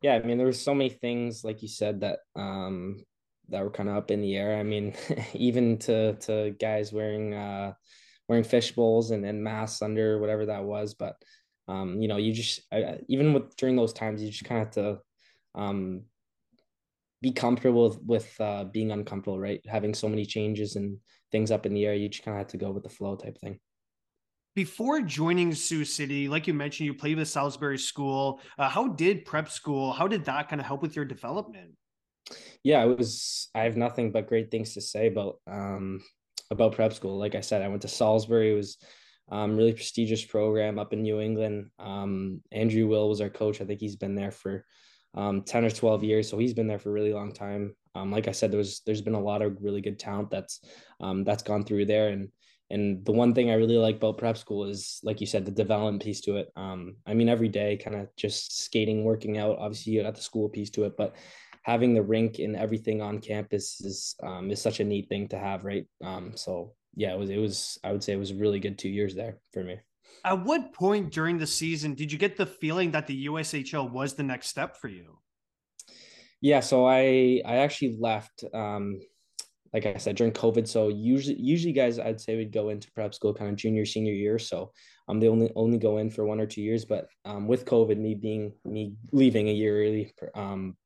Yeah, 0.00 0.14
I 0.14 0.22
mean, 0.22 0.38
there 0.38 0.46
were 0.46 0.52
so 0.54 0.74
many 0.74 0.88
things, 0.88 1.44
like 1.44 1.60
you 1.60 1.68
said, 1.68 2.00
that 2.00 2.20
um 2.36 3.04
that 3.50 3.62
were 3.62 3.70
kind 3.70 3.90
of 3.90 3.96
up 3.96 4.10
in 4.10 4.22
the 4.22 4.34
air. 4.34 4.56
I 4.56 4.62
mean, 4.62 4.94
even 5.34 5.76
to 5.80 6.14
to 6.20 6.56
guys 6.58 6.90
wearing 6.90 7.34
uh 7.34 7.74
wearing 8.30 8.44
fish 8.44 8.72
bowls 8.72 9.10
and, 9.10 9.26
and 9.26 9.44
masks 9.44 9.82
under 9.82 10.18
whatever 10.20 10.46
that 10.46 10.64
was. 10.64 10.94
But 10.94 11.16
um, 11.68 12.00
you 12.00 12.08
know, 12.08 12.16
you 12.16 12.32
just 12.32 12.62
I, 12.72 13.00
even 13.08 13.34
with 13.34 13.54
during 13.56 13.76
those 13.76 13.92
times, 13.92 14.22
you 14.22 14.30
just 14.30 14.44
kind 14.44 14.62
of 14.62 14.68
have 14.68 14.74
to 14.76 15.00
um 15.54 16.04
be 17.20 17.32
comfortable 17.32 17.90
with, 17.90 18.00
with 18.06 18.40
uh, 18.40 18.64
being 18.64 18.90
uncomfortable, 18.90 19.38
right? 19.38 19.60
Having 19.66 19.92
so 19.92 20.08
many 20.08 20.24
changes 20.24 20.76
and 20.76 20.96
things 21.30 21.50
up 21.50 21.66
in 21.66 21.74
the 21.74 21.84
air, 21.84 21.92
you 21.92 22.08
just 22.08 22.24
kind 22.24 22.36
of 22.36 22.38
have 22.38 22.52
to 22.52 22.56
go 22.56 22.70
with 22.70 22.84
the 22.84 22.88
flow 22.88 23.16
type 23.16 23.36
thing 23.36 23.60
before 24.54 25.00
joining 25.00 25.54
Sioux 25.54 25.84
City, 25.84 26.28
like 26.28 26.46
you 26.46 26.54
mentioned, 26.54 26.86
you 26.86 26.94
played 26.94 27.18
with 27.18 27.28
Salisbury 27.28 27.78
School. 27.78 28.40
Uh, 28.58 28.68
how 28.68 28.88
did 28.88 29.24
prep 29.24 29.48
school? 29.50 29.92
How 29.92 30.08
did 30.08 30.24
that 30.24 30.48
kind 30.48 30.60
of 30.60 30.66
help 30.66 30.82
with 30.82 30.96
your 30.96 31.04
development? 31.04 31.72
Yeah, 32.62 32.84
it 32.84 32.98
was. 32.98 33.48
I 33.54 33.62
have 33.62 33.76
nothing 33.76 34.12
but 34.12 34.28
great 34.28 34.50
things 34.50 34.74
to 34.74 34.80
say 34.80 35.06
about 35.06 35.36
um, 35.46 36.00
about 36.50 36.72
prep 36.72 36.92
school. 36.92 37.18
Like 37.18 37.34
I 37.34 37.40
said, 37.40 37.62
I 37.62 37.68
went 37.68 37.82
to 37.82 37.88
Salisbury. 37.88 38.52
It 38.52 38.56
was 38.56 38.78
um, 39.30 39.56
really 39.56 39.72
prestigious 39.72 40.24
program 40.24 40.78
up 40.78 40.92
in 40.92 41.02
New 41.02 41.20
England. 41.20 41.70
Um, 41.78 42.42
Andrew 42.52 42.86
Will 42.86 43.08
was 43.08 43.20
our 43.20 43.30
coach. 43.30 43.60
I 43.60 43.64
think 43.64 43.80
he's 43.80 43.96
been 43.96 44.14
there 44.14 44.30
for 44.30 44.64
um, 45.14 45.42
10 45.42 45.64
or 45.64 45.70
12 45.70 46.04
years. 46.04 46.28
So 46.28 46.38
he's 46.38 46.54
been 46.54 46.66
there 46.66 46.78
for 46.78 46.90
a 46.90 46.92
really 46.92 47.12
long 47.12 47.32
time. 47.32 47.74
Um, 47.94 48.10
like 48.10 48.28
I 48.28 48.32
said, 48.32 48.50
there 48.50 48.58
was, 48.58 48.80
there's 48.86 49.02
been 49.02 49.14
a 49.14 49.20
lot 49.20 49.42
of 49.42 49.58
really 49.60 49.80
good 49.80 49.98
talent 49.98 50.30
that's, 50.30 50.60
um, 51.00 51.24
that's 51.24 51.42
gone 51.42 51.64
through 51.64 51.86
there. 51.86 52.08
And 52.08 52.28
and 52.70 53.04
the 53.04 53.12
one 53.12 53.34
thing 53.34 53.50
I 53.50 53.54
really 53.54 53.78
like 53.78 53.96
about 53.96 54.18
prep 54.18 54.36
school 54.36 54.66
is, 54.66 55.00
like 55.02 55.20
you 55.20 55.26
said, 55.26 55.46
the 55.46 55.50
development 55.50 56.02
piece 56.02 56.20
to 56.22 56.36
it. 56.36 56.52
Um, 56.54 56.96
I 57.06 57.14
mean, 57.14 57.28
every 57.28 57.48
day, 57.48 57.76
kind 57.76 57.96
of 57.96 58.08
just 58.16 58.64
skating, 58.64 59.04
working 59.04 59.38
out. 59.38 59.58
Obviously, 59.58 59.94
you 59.94 60.02
got 60.02 60.14
the 60.14 60.20
school 60.20 60.48
piece 60.48 60.70
to 60.70 60.84
it, 60.84 60.96
but 60.96 61.16
having 61.62 61.94
the 61.94 62.02
rink 62.02 62.38
and 62.38 62.56
everything 62.56 63.00
on 63.00 63.20
campus 63.20 63.80
is 63.80 64.14
um, 64.22 64.50
is 64.50 64.60
such 64.60 64.80
a 64.80 64.84
neat 64.84 65.08
thing 65.08 65.28
to 65.28 65.38
have, 65.38 65.64
right? 65.64 65.86
Um, 66.04 66.32
so 66.34 66.74
yeah, 66.94 67.14
it 67.14 67.18
was 67.18 67.30
it 67.30 67.38
was 67.38 67.78
I 67.82 67.92
would 67.92 68.04
say 68.04 68.12
it 68.12 68.18
was 68.18 68.32
a 68.32 68.36
really 68.36 68.60
good 68.60 68.78
two 68.78 68.88
years 68.90 69.14
there 69.14 69.38
for 69.52 69.64
me. 69.64 69.78
At 70.24 70.44
what 70.44 70.74
point 70.74 71.12
during 71.12 71.38
the 71.38 71.46
season 71.46 71.94
did 71.94 72.12
you 72.12 72.18
get 72.18 72.36
the 72.36 72.46
feeling 72.46 72.90
that 72.90 73.06
the 73.06 73.26
USHL 73.26 73.90
was 73.90 74.14
the 74.14 74.24
next 74.24 74.48
step 74.48 74.76
for 74.76 74.88
you? 74.88 75.18
Yeah, 76.40 76.60
so 76.60 76.86
I 76.86 77.40
I 77.44 77.56
actually 77.58 77.96
left. 77.98 78.44
Um, 78.52 79.00
like 79.72 79.86
I 79.86 79.96
said, 79.96 80.16
during 80.16 80.32
COVID. 80.32 80.66
So 80.66 80.88
usually, 80.88 81.38
usually 81.38 81.72
guys, 81.72 81.98
I'd 81.98 82.20
say 82.20 82.36
we'd 82.36 82.52
go 82.52 82.70
into 82.70 82.90
prep 82.92 83.14
school 83.14 83.34
kind 83.34 83.50
of 83.50 83.56
junior, 83.56 83.84
senior 83.84 84.12
year. 84.12 84.38
So 84.38 84.72
um, 85.08 85.20
they 85.20 85.28
only 85.28 85.50
only 85.54 85.78
go 85.78 85.98
in 85.98 86.10
for 86.10 86.24
one 86.24 86.40
or 86.40 86.46
two 86.46 86.62
years. 86.62 86.84
But 86.84 87.08
um, 87.24 87.46
with 87.46 87.64
COVID, 87.64 87.98
me 87.98 88.14
being 88.14 88.52
me 88.64 88.94
leaving 89.12 89.48
a 89.48 89.52
year 89.52 89.82
early, 89.82 90.14
um, 90.34 90.76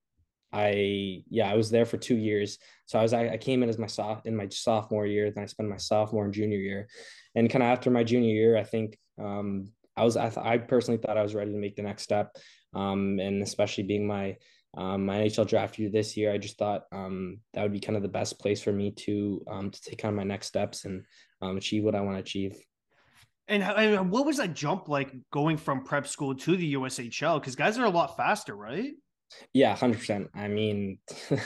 I 0.52 1.22
yeah, 1.28 1.50
I 1.50 1.56
was 1.56 1.70
there 1.70 1.86
for 1.86 1.96
two 1.96 2.16
years. 2.16 2.58
So 2.86 2.98
I 2.98 3.02
was 3.02 3.12
I, 3.12 3.30
I 3.30 3.36
came 3.36 3.62
in 3.62 3.68
as 3.68 3.78
my 3.78 3.86
soft 3.86 4.26
in 4.26 4.36
my 4.36 4.48
sophomore 4.48 5.06
year, 5.06 5.30
then 5.30 5.44
I 5.44 5.46
spent 5.46 5.68
my 5.68 5.76
sophomore 5.78 6.24
and 6.24 6.34
junior 6.34 6.58
year, 6.58 6.88
and 7.34 7.48
kind 7.50 7.62
of 7.62 7.68
after 7.68 7.90
my 7.90 8.04
junior 8.04 8.34
year, 8.34 8.56
I 8.56 8.64
think 8.64 8.98
um, 9.18 9.72
I 9.96 10.04
was 10.04 10.16
I, 10.16 10.28
th- 10.28 10.44
I 10.44 10.58
personally 10.58 10.98
thought 10.98 11.16
I 11.16 11.22
was 11.22 11.34
ready 11.34 11.52
to 11.52 11.58
make 11.58 11.76
the 11.76 11.82
next 11.82 12.02
step, 12.02 12.36
um, 12.74 13.18
and 13.18 13.42
especially 13.42 13.84
being 13.84 14.06
my 14.06 14.36
um, 14.74 15.04
my 15.04 15.18
NHL 15.18 15.46
draft 15.46 15.78
year 15.78 15.90
this 15.90 16.16
year, 16.16 16.32
I 16.32 16.38
just 16.38 16.58
thought 16.58 16.84
um, 16.92 17.38
that 17.52 17.62
would 17.62 17.72
be 17.72 17.80
kind 17.80 17.96
of 17.96 18.02
the 18.02 18.08
best 18.08 18.38
place 18.38 18.62
for 18.62 18.72
me 18.72 18.90
to 18.90 19.44
um, 19.50 19.70
to 19.70 19.80
take 19.82 20.04
on 20.04 20.14
my 20.14 20.24
next 20.24 20.46
steps 20.46 20.84
and 20.84 21.04
um, 21.42 21.56
achieve 21.56 21.84
what 21.84 21.94
I 21.94 22.00
want 22.00 22.16
to 22.16 22.20
achieve. 22.20 22.56
And, 23.48 23.62
and 23.62 24.10
what 24.10 24.24
was 24.24 24.38
that 24.38 24.54
jump 24.54 24.88
like 24.88 25.12
going 25.30 25.56
from 25.56 25.84
prep 25.84 26.06
school 26.06 26.34
to 26.34 26.56
the 26.56 26.74
USHL? 26.74 27.40
Because 27.40 27.56
guys 27.56 27.76
are 27.76 27.84
a 27.84 27.90
lot 27.90 28.16
faster, 28.16 28.54
right? 28.54 28.92
Yeah, 29.52 29.74
hundred 29.74 29.98
percent. 29.98 30.30
I 30.34 30.48
mean, 30.48 30.98
the 31.28 31.40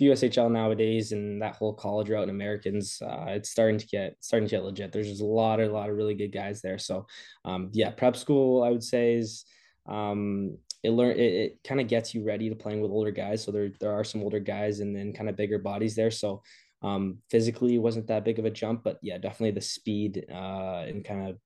USHL 0.00 0.50
nowadays 0.50 1.12
and 1.12 1.40
that 1.42 1.56
whole 1.56 1.74
college 1.74 2.10
route 2.10 2.24
in 2.24 2.30
Americans, 2.30 3.00
uh, 3.02 3.26
it's 3.28 3.50
starting 3.50 3.78
to 3.78 3.86
get 3.86 4.16
starting 4.20 4.48
to 4.48 4.56
get 4.56 4.64
legit. 4.64 4.92
There's 4.92 5.08
just 5.08 5.22
a 5.22 5.26
lot, 5.26 5.60
a 5.60 5.68
lot 5.68 5.90
of 5.90 5.96
really 5.96 6.14
good 6.14 6.32
guys 6.32 6.60
there. 6.60 6.78
So, 6.78 7.06
um, 7.44 7.70
yeah, 7.72 7.90
prep 7.90 8.16
school, 8.16 8.62
I 8.62 8.70
would 8.70 8.84
say 8.84 9.14
is, 9.14 9.44
um, 9.86 10.58
it 10.82 10.90
learn 10.90 11.12
it, 11.12 11.20
it 11.20 11.58
kind 11.66 11.80
of 11.80 11.88
gets 11.88 12.14
you 12.14 12.24
ready 12.24 12.48
to 12.48 12.54
playing 12.54 12.80
with 12.80 12.90
older 12.90 13.10
guys. 13.10 13.44
So 13.44 13.50
there 13.50 13.70
there 13.80 13.92
are 13.92 14.04
some 14.04 14.22
older 14.22 14.40
guys 14.40 14.80
and 14.80 14.94
then 14.94 15.12
kind 15.12 15.28
of 15.28 15.36
bigger 15.36 15.58
bodies 15.58 15.94
there. 15.94 16.10
So, 16.10 16.42
um, 16.82 17.18
physically 17.30 17.78
wasn't 17.78 18.06
that 18.08 18.24
big 18.24 18.38
of 18.38 18.44
a 18.44 18.50
jump, 18.50 18.84
but 18.84 18.98
yeah, 19.02 19.18
definitely 19.18 19.52
the 19.52 19.60
speed 19.60 20.26
uh, 20.32 20.84
and 20.86 21.04
kind 21.04 21.28
of 21.28 21.36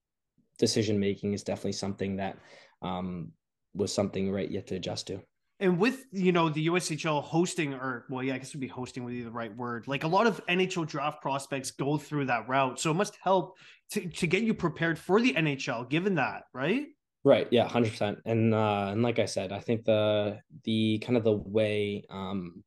decision 0.58 0.98
making 0.98 1.32
is 1.32 1.42
definitely 1.42 1.72
something 1.72 2.16
that 2.16 2.36
um, 2.82 3.32
was 3.74 3.92
something 3.92 4.30
right 4.30 4.50
yet 4.50 4.66
to 4.68 4.76
adjust 4.76 5.06
to 5.08 5.20
and 5.62 5.78
with 5.78 6.04
you 6.12 6.32
know 6.32 6.48
the 6.48 6.66
USHL 6.66 7.22
hosting 7.22 7.72
or 7.72 8.04
well 8.10 8.22
yeah 8.22 8.34
I 8.34 8.38
guess 8.38 8.48
it 8.48 8.56
would 8.56 8.60
be 8.60 8.68
hosting 8.68 9.04
would 9.04 9.12
be 9.12 9.22
the 9.22 9.30
right 9.30 9.56
word 9.56 9.86
like 9.86 10.04
a 10.04 10.08
lot 10.08 10.26
of 10.26 10.44
NHL 10.46 10.86
draft 10.86 11.22
prospects 11.22 11.70
go 11.70 11.96
through 11.96 12.26
that 12.26 12.48
route 12.48 12.80
so 12.80 12.90
it 12.90 12.94
must 12.94 13.16
help 13.22 13.56
to, 13.92 14.06
to 14.06 14.26
get 14.26 14.42
you 14.42 14.54
prepared 14.54 14.98
for 14.98 15.20
the 15.20 15.32
NHL 15.32 15.88
given 15.88 16.16
that 16.16 16.44
right 16.52 16.86
right 17.24 17.48
yeah 17.50 17.68
100% 17.68 18.18
and 18.24 18.54
uh 18.54 18.88
and 18.90 19.02
like 19.02 19.18
I 19.18 19.26
said 19.26 19.52
I 19.52 19.60
think 19.60 19.84
the 19.84 20.40
the 20.64 20.98
kind 20.98 21.16
of 21.16 21.24
the 21.24 21.32
way 21.32 22.04
um 22.10 22.64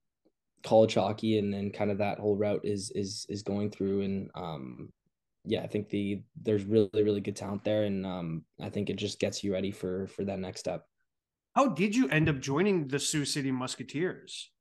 college 0.63 0.95
hockey 0.95 1.37
and 1.37 1.53
then 1.53 1.71
kind 1.71 1.91
of 1.91 1.99
that 1.99 2.19
whole 2.19 2.37
route 2.37 2.61
is 2.63 2.91
is 2.95 3.25
is 3.29 3.43
going 3.43 3.69
through 3.69 4.01
and 4.01 4.31
um 4.35 4.89
yeah 5.43 5.61
I 5.61 5.67
think 5.67 5.89
the 5.89 6.21
there's 6.41 6.63
really 6.63 6.89
really 6.93 7.21
good 7.21 7.35
talent 7.35 7.63
there 7.63 7.83
and 7.83 8.05
um 8.05 8.43
I 8.61 8.69
think 8.69 8.89
it 8.89 8.95
just 8.95 9.19
gets 9.19 9.43
you 9.43 9.53
ready 9.53 9.71
for 9.71 10.07
for 10.07 10.23
that 10.23 10.39
next 10.39 10.61
step 10.61 10.85
how 11.55 11.69
did 11.69 11.95
you 11.95 12.09
end 12.09 12.27
up 12.27 12.39
joining 12.39 12.89
the 12.89 12.99
Sioux 12.99 13.23
City 13.23 13.49
Musketeers? 13.49 14.51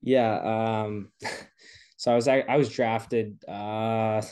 Yeah, 0.00 0.84
um, 0.84 1.10
so 1.96 2.12
I 2.12 2.14
was 2.14 2.28
I, 2.28 2.56
was 2.56 2.68
drafted. 2.68 3.42
Uh, 3.46 4.22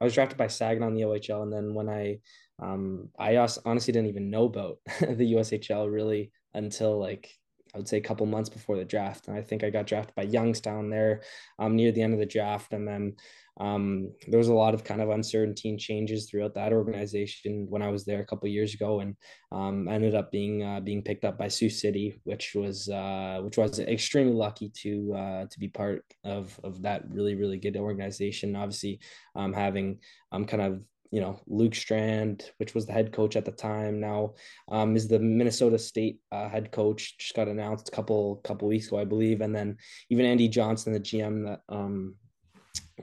I 0.00 0.04
was 0.04 0.14
drafted 0.14 0.38
by 0.38 0.46
Saginaw 0.46 0.86
on 0.86 0.94
the 0.94 1.02
OHL, 1.02 1.42
and 1.42 1.52
then 1.52 1.74
when 1.74 1.88
I 1.88 2.20
um, 2.60 3.08
I 3.18 3.36
honestly 3.36 3.92
didn't 3.92 4.08
even 4.08 4.30
know 4.30 4.44
about 4.44 4.78
the 5.00 5.32
USHL 5.34 5.90
really 5.90 6.32
until 6.54 6.98
like 6.98 7.30
I 7.74 7.78
would 7.78 7.88
say 7.88 7.98
a 7.98 8.02
couple 8.02 8.26
months 8.26 8.48
before 8.48 8.76
the 8.76 8.84
draft. 8.84 9.28
And 9.28 9.36
I 9.36 9.42
think 9.42 9.62
I 9.62 9.70
got 9.70 9.86
drafted 9.86 10.14
by 10.16 10.22
Youngstown 10.22 10.90
there 10.90 11.22
um, 11.58 11.76
near 11.76 11.92
the 11.92 12.02
end 12.02 12.12
of 12.12 12.18
the 12.18 12.26
draft. 12.26 12.72
And 12.72 12.86
then 12.86 13.14
um, 13.60 14.12
there 14.26 14.38
was 14.38 14.48
a 14.48 14.54
lot 14.54 14.74
of 14.74 14.84
kind 14.84 15.00
of 15.00 15.10
uncertainty 15.10 15.68
and 15.68 15.78
changes 15.78 16.28
throughout 16.28 16.54
that 16.54 16.72
organization 16.72 17.66
when 17.68 17.82
I 17.82 17.90
was 17.90 18.04
there 18.04 18.20
a 18.20 18.24
couple 18.24 18.48
years 18.48 18.74
ago, 18.74 19.00
and 19.00 19.16
um, 19.52 19.86
ended 19.86 20.14
up 20.14 20.32
being 20.32 20.62
uh, 20.62 20.80
being 20.80 21.02
picked 21.02 21.26
up 21.26 21.36
by 21.36 21.48
Sioux 21.48 21.68
City, 21.68 22.18
which 22.24 22.54
was 22.54 22.88
uh, 22.88 23.40
which 23.42 23.58
was 23.58 23.78
extremely 23.78 24.32
lucky 24.32 24.70
to 24.82 25.14
uh, 25.14 25.46
to 25.46 25.58
be 25.58 25.68
part 25.68 26.04
of 26.24 26.58
of 26.64 26.80
that 26.82 27.02
really 27.10 27.34
really 27.34 27.58
good 27.58 27.76
organization. 27.76 28.56
Obviously, 28.56 28.98
um, 29.36 29.52
having 29.52 29.98
um, 30.32 30.46
kind 30.46 30.62
of 30.62 30.80
you 31.10 31.20
know 31.20 31.40
Luke 31.46 31.74
Strand, 31.74 32.50
which 32.58 32.74
was 32.74 32.86
the 32.86 32.92
head 32.92 33.12
coach 33.12 33.36
at 33.36 33.44
the 33.44 33.50
time, 33.50 34.00
now 34.00 34.34
um, 34.70 34.96
is 34.96 35.08
the 35.08 35.18
Minnesota 35.18 35.78
State 35.78 36.20
uh, 36.32 36.48
head 36.48 36.70
coach. 36.70 37.18
Just 37.18 37.34
got 37.34 37.48
announced 37.48 37.88
a 37.88 37.92
couple 37.92 38.36
couple 38.44 38.68
weeks 38.68 38.88
ago, 38.88 38.98
I 38.98 39.04
believe, 39.04 39.40
and 39.40 39.54
then 39.54 39.76
even 40.08 40.26
Andy 40.26 40.48
Johnson, 40.48 40.92
the 40.92 41.00
GM 41.00 41.46
that 41.46 41.60
um, 41.68 42.14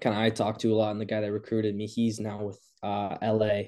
kind 0.02 0.16
of 0.16 0.22
I 0.22 0.30
talked 0.30 0.62
to 0.62 0.74
a 0.74 0.76
lot, 0.76 0.92
and 0.92 1.02
the 1.02 1.06
guy 1.06 1.22
that 1.22 1.32
recruited 1.32 1.76
me, 1.76 1.86
he's 1.86 2.20
now 2.20 2.44
with 2.44 2.60
uh, 2.84 3.18
LA 3.22 3.62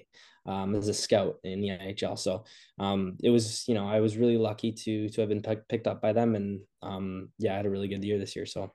um, 0.46 0.76
as 0.76 0.88
a 0.88 0.94
scout 0.94 1.38
in 1.44 1.62
the 1.62 1.70
NHL. 1.70 2.18
So 2.18 2.46
um, 2.80 3.18
it 3.22 3.30
was, 3.30 3.68
you 3.68 3.76
know, 3.76 3.88
I 3.88 4.00
was 4.00 4.18
really 4.18 4.38
lucky 4.38 4.72
to 4.72 5.10
to 5.10 5.22
have 5.22 5.30
been 5.30 5.42
p- 5.42 5.66
picked 5.68 5.88
up 5.88 6.02
by 6.02 6.14
them, 6.14 6.36
and 6.36 6.62
um, 6.82 7.30
yeah, 7.38 7.54
I 7.54 7.58
had 7.58 7.66
a 7.66 7.70
really 7.70 7.88
good 7.88 8.04
year 8.04 8.18
this 8.18 8.36
year. 8.36 8.46
So. 8.46 8.72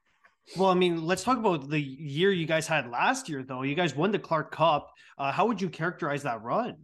Well, 0.56 0.68
I 0.68 0.74
mean, 0.74 1.04
let's 1.04 1.24
talk 1.24 1.38
about 1.38 1.68
the 1.68 1.80
year 1.80 2.30
you 2.30 2.46
guys 2.46 2.66
had 2.66 2.90
last 2.90 3.28
year, 3.28 3.42
though. 3.42 3.62
You 3.62 3.74
guys 3.74 3.96
won 3.96 4.12
the 4.12 4.18
Clark 4.18 4.52
Cup. 4.52 4.92
Uh, 5.18 5.32
how 5.32 5.46
would 5.46 5.60
you 5.60 5.68
characterize 5.68 6.22
that 6.24 6.42
run? 6.42 6.76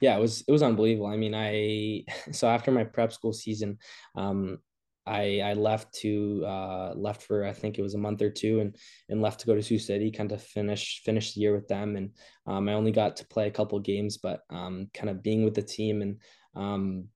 Yeah, 0.00 0.16
it 0.16 0.20
was 0.20 0.42
it 0.48 0.52
was 0.52 0.62
unbelievable. 0.62 1.06
I 1.06 1.16
mean, 1.16 1.34
I 1.34 2.04
so 2.32 2.48
after 2.48 2.70
my 2.70 2.84
prep 2.84 3.12
school 3.12 3.32
season, 3.32 3.78
um, 4.16 4.58
I 5.06 5.40
I 5.40 5.52
left 5.54 5.92
to 5.96 6.44
uh, 6.46 6.94
left 6.96 7.22
for 7.22 7.44
I 7.44 7.52
think 7.52 7.78
it 7.78 7.82
was 7.82 7.94
a 7.94 7.98
month 7.98 8.22
or 8.22 8.30
two 8.30 8.60
and 8.60 8.74
and 9.08 9.20
left 9.20 9.40
to 9.40 9.46
go 9.46 9.54
to 9.54 9.62
Sioux 9.62 9.78
City, 9.78 10.10
kind 10.10 10.32
of 10.32 10.42
finish 10.42 11.02
finish 11.04 11.34
the 11.34 11.40
year 11.40 11.54
with 11.54 11.68
them. 11.68 11.96
And 11.96 12.10
um, 12.46 12.68
I 12.68 12.74
only 12.74 12.92
got 12.92 13.16
to 13.16 13.26
play 13.26 13.46
a 13.46 13.52
couple 13.52 13.78
games, 13.78 14.18
but 14.18 14.40
um, 14.50 14.88
kind 14.94 15.10
of 15.10 15.22
being 15.22 15.44
with 15.44 15.54
the 15.54 15.62
team 15.62 16.02
and 16.02 16.20
um, 16.54 17.08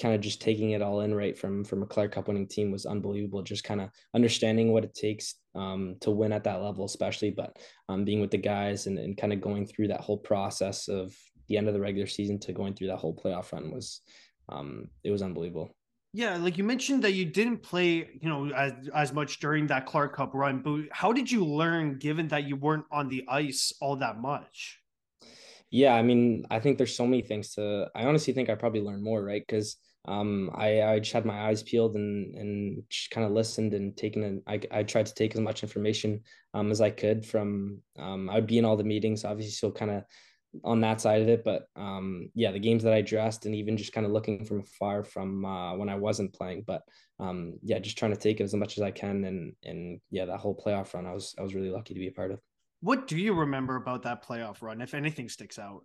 kind 0.00 0.14
of 0.14 0.20
just 0.20 0.40
taking 0.40 0.70
it 0.70 0.82
all 0.82 1.00
in 1.00 1.14
right 1.14 1.36
from 1.36 1.64
from 1.64 1.82
a 1.82 1.86
Clark 1.86 2.12
Cup 2.12 2.28
winning 2.28 2.46
team 2.46 2.70
was 2.70 2.86
unbelievable. 2.86 3.42
Just 3.42 3.64
kind 3.64 3.80
of 3.80 3.90
understanding 4.14 4.72
what 4.72 4.84
it 4.84 4.94
takes 4.94 5.34
um, 5.54 5.96
to 6.00 6.10
win 6.10 6.32
at 6.32 6.44
that 6.44 6.62
level, 6.62 6.84
especially, 6.84 7.30
but 7.30 7.56
um, 7.88 8.04
being 8.04 8.20
with 8.20 8.30
the 8.30 8.38
guys 8.38 8.86
and, 8.86 8.98
and 8.98 9.16
kind 9.16 9.32
of 9.32 9.40
going 9.40 9.66
through 9.66 9.88
that 9.88 10.00
whole 10.00 10.18
process 10.18 10.88
of 10.88 11.14
the 11.48 11.56
end 11.56 11.66
of 11.68 11.74
the 11.74 11.80
regular 11.80 12.06
season 12.06 12.38
to 12.38 12.52
going 12.52 12.74
through 12.74 12.88
that 12.88 12.98
whole 12.98 13.14
playoff 13.14 13.52
run 13.52 13.70
was 13.70 14.00
um, 14.48 14.88
it 15.02 15.10
was 15.10 15.22
unbelievable. 15.22 15.74
Yeah, 16.14 16.36
like 16.36 16.56
you 16.56 16.64
mentioned 16.64 17.04
that 17.04 17.12
you 17.12 17.26
didn't 17.26 17.58
play, 17.58 18.08
you 18.20 18.28
know, 18.28 18.50
as 18.50 18.72
as 18.94 19.12
much 19.12 19.40
during 19.40 19.66
that 19.66 19.86
Clark 19.86 20.16
Cup 20.16 20.30
run, 20.32 20.62
but 20.62 20.84
how 20.90 21.12
did 21.12 21.30
you 21.30 21.44
learn 21.44 21.98
given 21.98 22.28
that 22.28 22.44
you 22.44 22.56
weren't 22.56 22.86
on 22.90 23.08
the 23.08 23.24
ice 23.28 23.72
all 23.80 23.96
that 23.96 24.18
much? 24.18 24.80
Yeah, 25.70 25.94
I 25.94 26.02
mean, 26.02 26.46
I 26.50 26.60
think 26.60 26.78
there's 26.78 26.96
so 26.96 27.06
many 27.06 27.22
things 27.22 27.54
to 27.54 27.88
I 27.94 28.04
honestly 28.04 28.32
think 28.32 28.48
I 28.48 28.54
probably 28.54 28.80
learned 28.80 29.02
more, 29.02 29.22
right? 29.22 29.42
Because 29.46 29.76
um 30.08 30.50
I 30.54 30.82
I 30.82 30.98
just 30.98 31.12
had 31.12 31.26
my 31.26 31.48
eyes 31.48 31.62
peeled 31.62 31.94
and 31.94 32.34
and 32.34 32.82
just 32.88 33.10
kind 33.10 33.26
of 33.26 33.32
listened 33.32 33.74
and 33.74 33.96
taken 33.96 34.22
and 34.24 34.42
I 34.46 34.60
I 34.70 34.82
tried 34.82 35.06
to 35.06 35.14
take 35.14 35.34
as 35.34 35.40
much 35.40 35.62
information 35.62 36.22
um 36.54 36.70
as 36.70 36.80
I 36.80 36.90
could 36.90 37.26
from 37.26 37.82
um 37.98 38.30
I'd 38.30 38.46
be 38.46 38.58
in 38.58 38.64
all 38.64 38.76
the 38.76 38.84
meetings, 38.84 39.24
obviously 39.24 39.52
so 39.52 39.70
kind 39.70 39.90
of 39.90 40.04
on 40.64 40.80
that 40.80 41.00
side 41.00 41.22
of 41.22 41.28
it. 41.28 41.44
But 41.44 41.66
um, 41.76 42.30
yeah, 42.34 42.52
the 42.52 42.58
games 42.58 42.82
that 42.84 42.92
I 42.92 43.02
dressed 43.02 43.46
and 43.46 43.54
even 43.54 43.76
just 43.76 43.92
kind 43.92 44.06
of 44.06 44.12
looking 44.12 44.44
from 44.44 44.60
afar 44.60 45.04
from 45.04 45.44
uh, 45.44 45.76
when 45.76 45.88
I 45.88 45.96
wasn't 45.96 46.34
playing. 46.34 46.64
But 46.66 46.82
um, 47.20 47.54
yeah, 47.62 47.78
just 47.78 47.98
trying 47.98 48.12
to 48.12 48.20
take 48.20 48.40
it 48.40 48.44
as 48.44 48.54
much 48.54 48.78
as 48.78 48.82
I 48.82 48.90
can. 48.90 49.24
And 49.24 49.52
and 49.64 50.00
yeah, 50.10 50.26
that 50.26 50.40
whole 50.40 50.56
playoff 50.56 50.94
run, 50.94 51.06
I 51.06 51.12
was 51.12 51.34
I 51.38 51.42
was 51.42 51.54
really 51.54 51.70
lucky 51.70 51.94
to 51.94 52.00
be 52.00 52.08
a 52.08 52.12
part 52.12 52.30
of. 52.30 52.40
What 52.80 53.08
do 53.08 53.16
you 53.16 53.34
remember 53.34 53.76
about 53.76 54.04
that 54.04 54.24
playoff 54.24 54.62
run, 54.62 54.80
if 54.80 54.94
anything 54.94 55.28
sticks 55.28 55.58
out? 55.58 55.82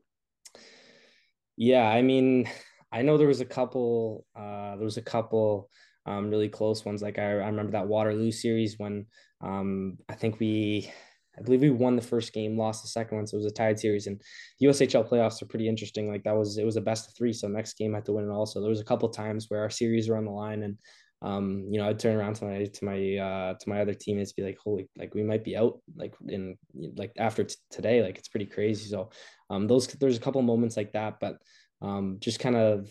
Yeah, 1.55 1.87
I 1.87 2.01
mean, 2.01 2.49
I 2.93 3.01
know 3.01 3.17
there 3.17 3.27
was 3.27 3.41
a 3.41 3.45
couple. 3.45 4.25
Uh, 4.35 4.75
there 4.75 4.85
was 4.85 4.97
a 4.97 5.01
couple 5.01 5.69
um, 6.05 6.29
really 6.29 6.49
close 6.49 6.85
ones. 6.85 7.01
Like 7.01 7.17
I, 7.17 7.23
I 7.23 7.47
remember 7.47 7.71
that 7.71 7.87
Waterloo 7.87 8.31
series 8.31 8.77
when 8.77 9.07
um, 9.41 9.97
I 10.07 10.13
think 10.13 10.39
we 10.39 10.91
I 11.37 11.41
believe 11.41 11.61
we 11.61 11.71
won 11.71 11.95
the 11.95 12.01
first 12.01 12.31
game, 12.33 12.57
lost 12.57 12.83
the 12.83 12.89
second 12.89 13.17
one, 13.17 13.27
so 13.27 13.35
it 13.35 13.43
was 13.43 13.51
a 13.51 13.55
tied 13.55 13.79
series. 13.79 14.05
And 14.05 14.21
the 14.59 14.67
USHL 14.67 15.09
playoffs 15.09 15.41
are 15.41 15.47
pretty 15.47 15.67
interesting. 15.67 16.07
Like 16.07 16.23
that 16.23 16.35
was 16.35 16.57
it 16.57 16.65
was 16.65 16.75
a 16.75 16.81
best 16.81 17.07
of 17.07 17.15
three, 17.15 17.33
so 17.33 17.47
next 17.47 17.77
game 17.77 17.95
I 17.95 17.97
had 17.97 18.05
to 18.05 18.13
win 18.13 18.25
it 18.29 18.31
also. 18.31 18.61
There 18.61 18.69
was 18.69 18.81
a 18.81 18.85
couple 18.85 19.09
times 19.09 19.47
where 19.49 19.61
our 19.61 19.71
series 19.71 20.07
were 20.07 20.17
on 20.17 20.25
the 20.25 20.31
line, 20.31 20.61
and 20.61 20.77
um, 21.23 21.65
you 21.71 21.79
know, 21.79 21.87
I'd 21.87 21.99
turn 21.99 22.17
around 22.17 22.35
to 22.35 22.45
my 22.45 22.65
to 22.65 22.85
my 22.85 23.17
uh 23.17 23.53
to 23.55 23.69
my 23.69 23.81
other 23.81 23.93
teammates, 23.93 24.33
be 24.33 24.43
like, 24.43 24.57
"Holy, 24.63 24.87
like 24.97 25.15
we 25.15 25.23
might 25.23 25.43
be 25.43 25.57
out 25.57 25.79
like 25.95 26.13
in 26.27 26.57
like 26.95 27.13
after 27.17 27.45
t- 27.45 27.55
today, 27.71 28.03
like 28.03 28.19
it's 28.19 28.27
pretty 28.27 28.45
crazy." 28.45 28.89
So, 28.89 29.09
um, 29.49 29.67
those 29.67 29.87
there's 29.87 30.17
a 30.17 30.21
couple 30.21 30.41
moments 30.41 30.77
like 30.77 30.91
that, 30.91 31.19
but 31.19 31.37
um, 31.83 32.17
just 32.19 32.39
kind 32.39 32.55
of 32.55 32.89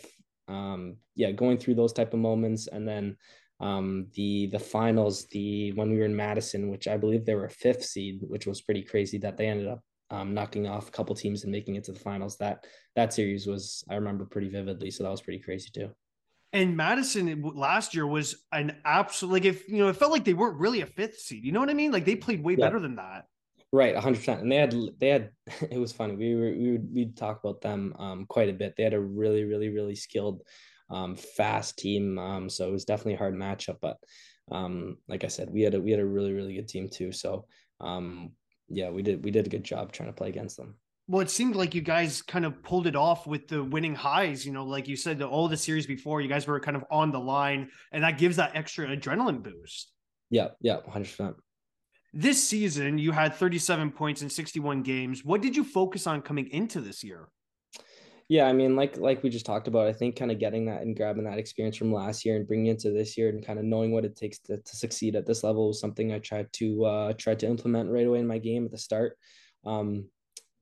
um, 0.48 0.96
yeah, 1.14 1.32
going 1.32 1.58
through 1.58 1.74
those 1.74 1.92
type 1.92 2.12
of 2.12 2.20
moments, 2.20 2.68
and 2.68 2.86
then 2.86 3.16
um, 3.60 4.06
the 4.14 4.46
the 4.46 4.58
finals, 4.58 5.26
the 5.28 5.72
when 5.72 5.90
we 5.90 5.98
were 5.98 6.04
in 6.04 6.16
Madison, 6.16 6.70
which 6.70 6.86
I 6.86 6.96
believe 6.96 7.24
they 7.24 7.34
were 7.34 7.46
a 7.46 7.50
fifth 7.50 7.84
seed, 7.84 8.20
which 8.22 8.46
was 8.46 8.60
pretty 8.60 8.82
crazy 8.82 9.18
that 9.18 9.36
they 9.36 9.46
ended 9.46 9.68
up 9.68 9.82
um, 10.10 10.34
knocking 10.34 10.66
off 10.68 10.88
a 10.88 10.92
couple 10.92 11.14
teams 11.14 11.42
and 11.42 11.52
making 11.52 11.76
it 11.76 11.84
to 11.84 11.92
the 11.92 11.98
finals. 11.98 12.36
That 12.38 12.66
that 12.94 13.12
series 13.12 13.46
was 13.46 13.84
I 13.88 13.94
remember 13.94 14.24
pretty 14.24 14.48
vividly, 14.48 14.90
so 14.90 15.04
that 15.04 15.10
was 15.10 15.22
pretty 15.22 15.42
crazy 15.42 15.70
too. 15.72 15.90
And 16.52 16.76
Madison 16.76 17.42
last 17.54 17.94
year 17.94 18.06
was 18.06 18.44
an 18.52 18.76
absolute 18.84 19.32
like 19.32 19.44
if 19.46 19.66
you 19.68 19.78
know 19.78 19.88
it 19.88 19.96
felt 19.96 20.12
like 20.12 20.24
they 20.24 20.34
weren't 20.34 20.58
really 20.58 20.82
a 20.82 20.86
fifth 20.86 21.18
seed. 21.18 21.44
You 21.44 21.52
know 21.52 21.60
what 21.60 21.70
I 21.70 21.74
mean? 21.74 21.92
Like 21.92 22.04
they 22.04 22.16
played 22.16 22.44
way 22.44 22.56
yeah. 22.58 22.66
better 22.66 22.80
than 22.80 22.96
that. 22.96 23.24
Right, 23.72 23.96
hundred 23.96 24.18
percent. 24.18 24.42
And 24.42 24.52
they 24.52 24.56
had 24.56 24.74
they 24.98 25.08
had 25.08 25.30
it 25.70 25.78
was 25.78 25.92
funny. 25.92 26.14
We 26.14 26.34
were 26.34 26.50
we 26.50 26.72
would 26.72 26.94
we'd 26.94 27.16
talk 27.16 27.40
about 27.42 27.62
them 27.62 27.94
um, 27.98 28.26
quite 28.26 28.50
a 28.50 28.54
bit. 28.54 28.74
They 28.76 28.82
had 28.82 28.94
a 28.94 29.00
really 29.00 29.44
really 29.44 29.70
really 29.70 29.94
skilled 29.94 30.42
um, 30.90 31.16
fast 31.16 31.78
team. 31.78 32.18
Um, 32.18 32.50
so 32.50 32.68
it 32.68 32.72
was 32.72 32.84
definitely 32.84 33.14
a 33.14 33.18
hard 33.18 33.34
matchup. 33.34 33.78
But 33.80 33.96
um, 34.50 34.98
like 35.08 35.24
I 35.24 35.28
said, 35.28 35.48
we 35.50 35.62
had 35.62 35.74
a 35.74 35.80
we 35.80 35.90
had 35.90 36.00
a 36.00 36.06
really 36.06 36.34
really 36.34 36.54
good 36.54 36.68
team 36.68 36.90
too. 36.90 37.12
So 37.12 37.46
um, 37.80 38.32
yeah, 38.68 38.90
we 38.90 39.02
did 39.02 39.24
we 39.24 39.30
did 39.30 39.46
a 39.46 39.50
good 39.50 39.64
job 39.64 39.90
trying 39.90 40.10
to 40.10 40.14
play 40.14 40.28
against 40.28 40.58
them. 40.58 40.76
Well, 41.08 41.20
it 41.20 41.30
seemed 41.30 41.56
like 41.56 41.74
you 41.74 41.80
guys 41.80 42.22
kind 42.22 42.44
of 42.44 42.62
pulled 42.62 42.86
it 42.86 42.94
off 42.94 43.26
with 43.26 43.48
the 43.48 43.64
winning 43.64 43.94
highs. 43.94 44.46
You 44.46 44.52
know, 44.52 44.64
like 44.64 44.86
you 44.86 44.96
said, 44.96 45.18
the, 45.18 45.26
all 45.26 45.48
the 45.48 45.56
series 45.56 45.86
before, 45.86 46.20
you 46.20 46.28
guys 46.28 46.46
were 46.46 46.60
kind 46.60 46.76
of 46.76 46.84
on 46.90 47.10
the 47.10 47.18
line, 47.18 47.70
and 47.90 48.04
that 48.04 48.18
gives 48.18 48.36
that 48.36 48.54
extra 48.54 48.86
adrenaline 48.86 49.42
boost. 49.42 49.92
Yeah, 50.30 50.48
yeah, 50.60 50.76
hundred 50.88 51.08
percent. 51.08 51.36
This 52.14 52.46
season, 52.46 52.98
you 52.98 53.12
had 53.12 53.34
37 53.34 53.90
points 53.92 54.20
in 54.20 54.28
61 54.28 54.82
games. 54.82 55.24
What 55.24 55.40
did 55.40 55.56
you 55.56 55.64
focus 55.64 56.06
on 56.06 56.20
coming 56.20 56.48
into 56.50 56.80
this 56.80 57.02
year? 57.02 57.28
Yeah, 58.28 58.46
I 58.46 58.52
mean, 58.52 58.76
like 58.76 58.96
like 58.98 59.22
we 59.22 59.30
just 59.30 59.46
talked 59.46 59.66
about, 59.68 59.86
I 59.86 59.92
think 59.92 60.16
kind 60.16 60.30
of 60.30 60.38
getting 60.38 60.66
that 60.66 60.82
and 60.82 60.96
grabbing 60.96 61.24
that 61.24 61.38
experience 61.38 61.76
from 61.76 61.92
last 61.92 62.24
year 62.24 62.36
and 62.36 62.46
bringing 62.46 62.66
it 62.66 62.78
to 62.80 62.90
this 62.90 63.16
year 63.16 63.28
and 63.28 63.44
kind 63.44 63.58
of 63.58 63.64
knowing 63.64 63.92
what 63.92 64.04
it 64.04 64.16
takes 64.16 64.38
to, 64.40 64.58
to 64.58 64.76
succeed 64.76 65.16
at 65.16 65.26
this 65.26 65.42
level 65.42 65.68
was 65.68 65.80
something 65.80 66.12
I 66.12 66.18
tried 66.18 66.52
to 66.54 66.84
uh 66.84 67.12
tried 67.14 67.40
to 67.40 67.46
implement 67.46 67.90
right 67.90 68.06
away 68.06 68.20
in 68.20 68.26
my 68.26 68.38
game 68.38 68.64
at 68.64 68.70
the 68.70 68.78
start. 68.78 69.18
Um, 69.64 70.06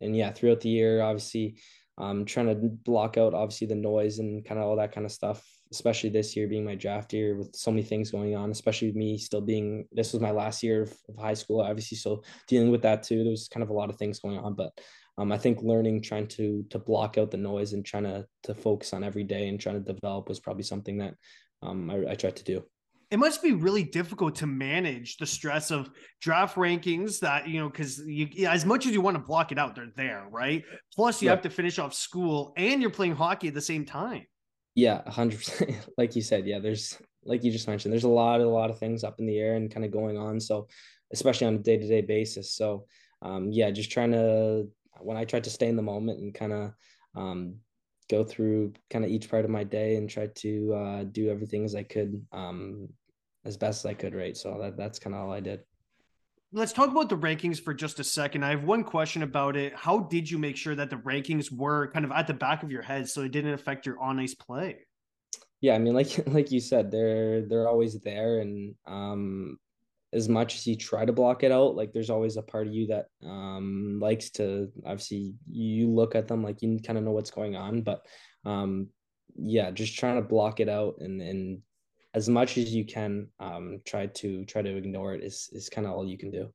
and 0.01 0.17
yeah, 0.17 0.33
throughout 0.33 0.61
the 0.61 0.69
year, 0.69 1.03
obviously, 1.03 1.57
um, 1.99 2.25
trying 2.25 2.47
to 2.47 2.55
block 2.55 3.19
out 3.19 3.35
obviously 3.35 3.67
the 3.67 3.75
noise 3.75 4.19
and 4.19 4.45
kind 4.45 4.59
of 4.59 4.67
all 4.67 4.77
that 4.77 4.93
kind 4.93 5.05
of 5.05 5.13
stuff. 5.13 5.45
Especially 5.73 6.11
this 6.11 6.35
year 6.37 6.49
being 6.49 6.65
my 6.65 6.75
draft 6.75 7.13
year 7.13 7.37
with 7.37 7.55
so 7.55 7.71
many 7.71 7.83
things 7.83 8.11
going 8.11 8.35
on, 8.35 8.51
especially 8.51 8.89
with 8.89 8.97
me 8.97 9.17
still 9.19 9.41
being 9.41 9.87
this 9.93 10.13
was 10.13 10.21
my 10.21 10.33
last 10.33 10.63
year 10.63 10.83
of, 10.83 10.95
of 11.09 11.17
high 11.17 11.35
school, 11.35 11.61
obviously, 11.61 11.97
so 11.97 12.23
dealing 12.49 12.71
with 12.71 12.83
that 12.83 13.03
too. 13.03 13.23
There 13.23 13.31
was 13.31 13.49
kind 13.49 13.63
of 13.63 13.71
a 13.71 13.75
lot 13.75 13.91
of 13.91 13.97
things 13.97 14.19
going 14.19 14.39
on, 14.39 14.55
but 14.55 14.73
um, 15.17 15.31
I 15.31 15.39
think 15.39 15.63
learning, 15.63 16.03
trying 16.03 16.27
to 16.29 16.65
to 16.71 16.79
block 16.79 17.19
out 17.19 17.31
the 17.31 17.37
noise 17.37 17.73
and 17.73 17.85
trying 17.85 18.05
to 18.05 18.27
to 18.45 18.55
focus 18.55 18.93
on 18.93 19.05
every 19.05 19.25
day 19.25 19.49
and 19.49 19.61
trying 19.61 19.83
to 19.83 19.93
develop 19.93 20.29
was 20.29 20.41
probably 20.41 20.65
something 20.65 20.99
that 20.99 21.15
um, 21.63 21.91
I, 21.91 22.11
I 22.11 22.15
tried 22.15 22.37
to 22.37 22.45
do 22.45 22.65
it 23.11 23.19
must 23.19 23.43
be 23.43 23.53
really 23.53 23.83
difficult 23.83 24.37
to 24.37 24.47
manage 24.47 25.17
the 25.17 25.27
stress 25.27 25.71
of 25.71 25.91
draft 26.21 26.57
rankings 26.57 27.19
that 27.21 27.49
you 27.49 27.61
know 27.61 27.69
because 27.69 28.01
you 28.07 28.29
as 28.47 28.65
much 28.65 28.87
as 28.87 28.93
you 28.93 29.01
want 29.01 29.17
to 29.17 29.23
block 29.23 29.53
it 29.53 29.59
out 29.59 29.75
they're 29.75 29.93
there 29.97 30.27
right 30.31 30.65
plus 30.95 31.21
you 31.21 31.27
yeah. 31.27 31.33
have 31.33 31.43
to 31.43 31.51
finish 31.51 31.79
off 31.79 31.93
school 31.93 32.53
and 32.57 32.81
you're 32.81 32.91
playing 32.91 33.15
hockey 33.15 33.49
at 33.49 33.55
the 33.55 33.61
same 33.61 33.85
time 33.85 34.25
yeah 34.75 35.03
100% 35.03 35.75
like 35.99 36.15
you 36.17 36.23
said 36.23 36.47
yeah 36.47 36.59
there's 36.59 36.97
like 37.25 37.45
you 37.45 37.51
just 37.51 37.69
mentioned 37.69 37.93
there's 37.93 38.05
a 38.05 38.09
lot 38.09 38.41
a 38.41 38.49
lot 38.49 38.71
of 38.71 38.79
things 38.79 39.05
up 39.05 39.19
in 39.19 39.27
the 39.27 39.39
air 39.39 39.55
and 39.57 39.73
kind 39.73 39.85
of 39.85 39.91
going 39.91 40.17
on 40.17 40.41
so 40.41 40.67
especially 41.13 41.47
on 41.47 41.55
a 41.55 41.59
day-to-day 41.59 42.01
basis 42.01 42.55
so 42.55 42.85
um, 43.23 43.51
yeah 43.51 43.71
just 43.71 43.91
trying 43.91 44.13
to 44.13 44.67
when 45.03 45.17
I 45.17 45.25
tried 45.25 45.45
to 45.45 45.51
stay 45.51 45.69
in 45.69 45.77
the 45.77 45.83
moment 45.83 46.21
and 46.21 46.35
kind 46.35 46.53
of 46.53 46.73
um, 47.17 47.57
go 48.11 48.25
through 48.25 48.73
kind 48.91 49.05
of 49.05 49.11
each 49.11 49.31
part 49.31 49.45
of 49.45 49.51
my 49.51 49.65
day 49.65 49.97
and 49.97 50.09
try 50.09 50.27
to 50.27 50.75
uh, 50.75 51.05
do 51.05 51.31
everything 51.31 51.65
as 51.65 51.75
I 51.75 51.83
could, 51.83 52.25
um, 52.33 52.89
as 53.45 53.57
best 53.57 53.85
as 53.85 53.91
I 53.91 53.95
could, 53.95 54.15
right? 54.15 54.37
So 54.37 54.59
that, 54.61 54.77
that's 54.77 54.99
kind 54.99 55.15
of 55.15 55.23
all 55.23 55.33
I 55.33 55.41
did. 55.41 55.61
Let's 56.53 56.73
talk 56.73 56.91
about 56.91 57.09
the 57.09 57.17
rankings 57.17 57.61
for 57.61 57.73
just 57.73 58.01
a 58.01 58.05
second. 58.05 58.45
I 58.45 58.51
have 58.51 58.65
one 58.65 58.83
question 58.83 59.23
about 59.23 59.57
it. 59.57 59.73
How 59.77 60.01
did 60.01 60.29
you 60.29 60.37
make 60.37 60.57
sure 60.57 60.75
that 60.75 60.91
the 60.91 60.97
rankings 60.97 61.53
were 61.53 61.93
kind 61.93 62.05
of 62.05 62.11
at 62.11 62.27
the 62.27 62.35
back 62.35 62.65
of 62.65 62.73
your 62.73 62.83
head 62.83 63.09
so 63.09 63.23
it 63.23 63.31
didn't 63.31 63.55
affect 63.55 63.87
your 63.87 64.01
on 64.01 64.19
ice 64.19 64.35
play? 64.35 64.79
Yeah, 65.61 65.75
I 65.75 65.79
mean, 65.79 65.95
like 65.95 66.27
like 66.27 66.51
you 66.51 66.61
said, 66.61 66.91
they're 66.91 67.43
they're 67.43 67.69
always 67.69 68.01
there, 68.01 68.41
and 68.41 68.75
um, 68.87 69.59
as 70.13 70.29
much 70.29 70.57
as 70.57 70.67
you 70.67 70.77
try 70.77 71.05
to 71.05 71.13
block 71.13 71.45
it 71.45 71.53
out, 71.53 71.77
like 71.77 71.93
there's 71.93 72.11
always 72.11 72.37
a 72.37 72.43
part 72.43 72.67
of 72.67 72.75
you 72.75 72.89
that 72.89 73.07
um, 73.25 74.01
likes 74.03 74.31
to 74.31 74.73
obviously 74.85 75.35
you 75.49 75.89
look 75.89 76.17
at 76.17 76.27
them 76.27 76.43
like 76.43 76.63
you 76.63 76.81
kind 76.85 76.99
of 76.99 77.05
know 77.05 77.13
what's 77.13 77.31
going 77.31 77.55
on, 77.55 77.83
but 77.83 78.05
um, 78.45 78.89
yeah, 79.37 79.71
just 79.71 79.97
trying 79.97 80.17
to 80.17 80.29
block 80.29 80.59
it 80.59 80.69
out 80.69 80.97
and 80.99 81.23
and 81.23 81.63
as 82.15 82.29
much 82.29 82.59
as 82.59 82.75
you 82.75 82.85
can 82.85 83.29
um, 83.39 83.81
try 83.87 84.07
to 84.07 84.45
try 84.45 84.63
to 84.63 84.77
ignore 84.77 85.15
it 85.15 85.23
is 85.23 85.49
is 85.53 85.69
kind 85.69 85.87
of 85.87 85.93
all 85.93 86.07
you 86.07 86.19
can 86.19 86.31
do. 86.31 86.49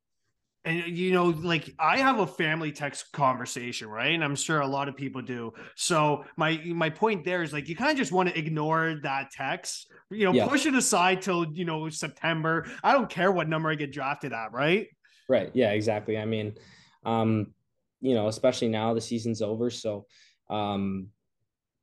And 0.65 0.97
you 0.97 1.11
know 1.13 1.25
like 1.25 1.75
i 1.77 1.97
have 1.97 2.19
a 2.19 2.25
family 2.27 2.71
text 2.71 3.11
conversation 3.11 3.87
right? 3.87 4.13
And 4.13 4.23
i'm 4.23 4.35
sure 4.35 4.61
a 4.61 4.67
lot 4.67 4.89
of 4.89 4.95
people 4.95 5.21
do. 5.21 5.53
So 5.75 6.25
my 6.37 6.61
my 6.65 6.89
point 6.89 7.23
there 7.23 7.43
is 7.43 7.53
like 7.53 7.69
you 7.69 7.75
kind 7.75 7.91
of 7.91 7.97
just 7.97 8.11
want 8.11 8.29
to 8.29 8.37
ignore 8.37 8.95
that 9.03 9.31
text. 9.31 9.91
You 10.09 10.25
know 10.25 10.33
yeah. 10.33 10.47
push 10.47 10.65
it 10.65 10.75
aside 10.75 11.21
till 11.21 11.45
you 11.53 11.65
know 11.65 11.89
september. 11.89 12.65
I 12.83 12.93
don't 12.93 13.09
care 13.09 13.31
what 13.31 13.47
number 13.47 13.69
i 13.69 13.75
get 13.75 13.91
drafted 13.91 14.33
at 14.33 14.51
right? 14.51 14.87
Right. 15.29 15.51
Yeah 15.53 15.71
exactly. 15.71 16.17
I 16.17 16.25
mean 16.25 16.55
um 17.05 17.53
you 18.01 18.15
know 18.15 18.27
especially 18.27 18.67
now 18.67 18.93
the 18.93 19.01
season's 19.01 19.41
over. 19.41 19.69
So 19.69 20.07
um 20.49 21.09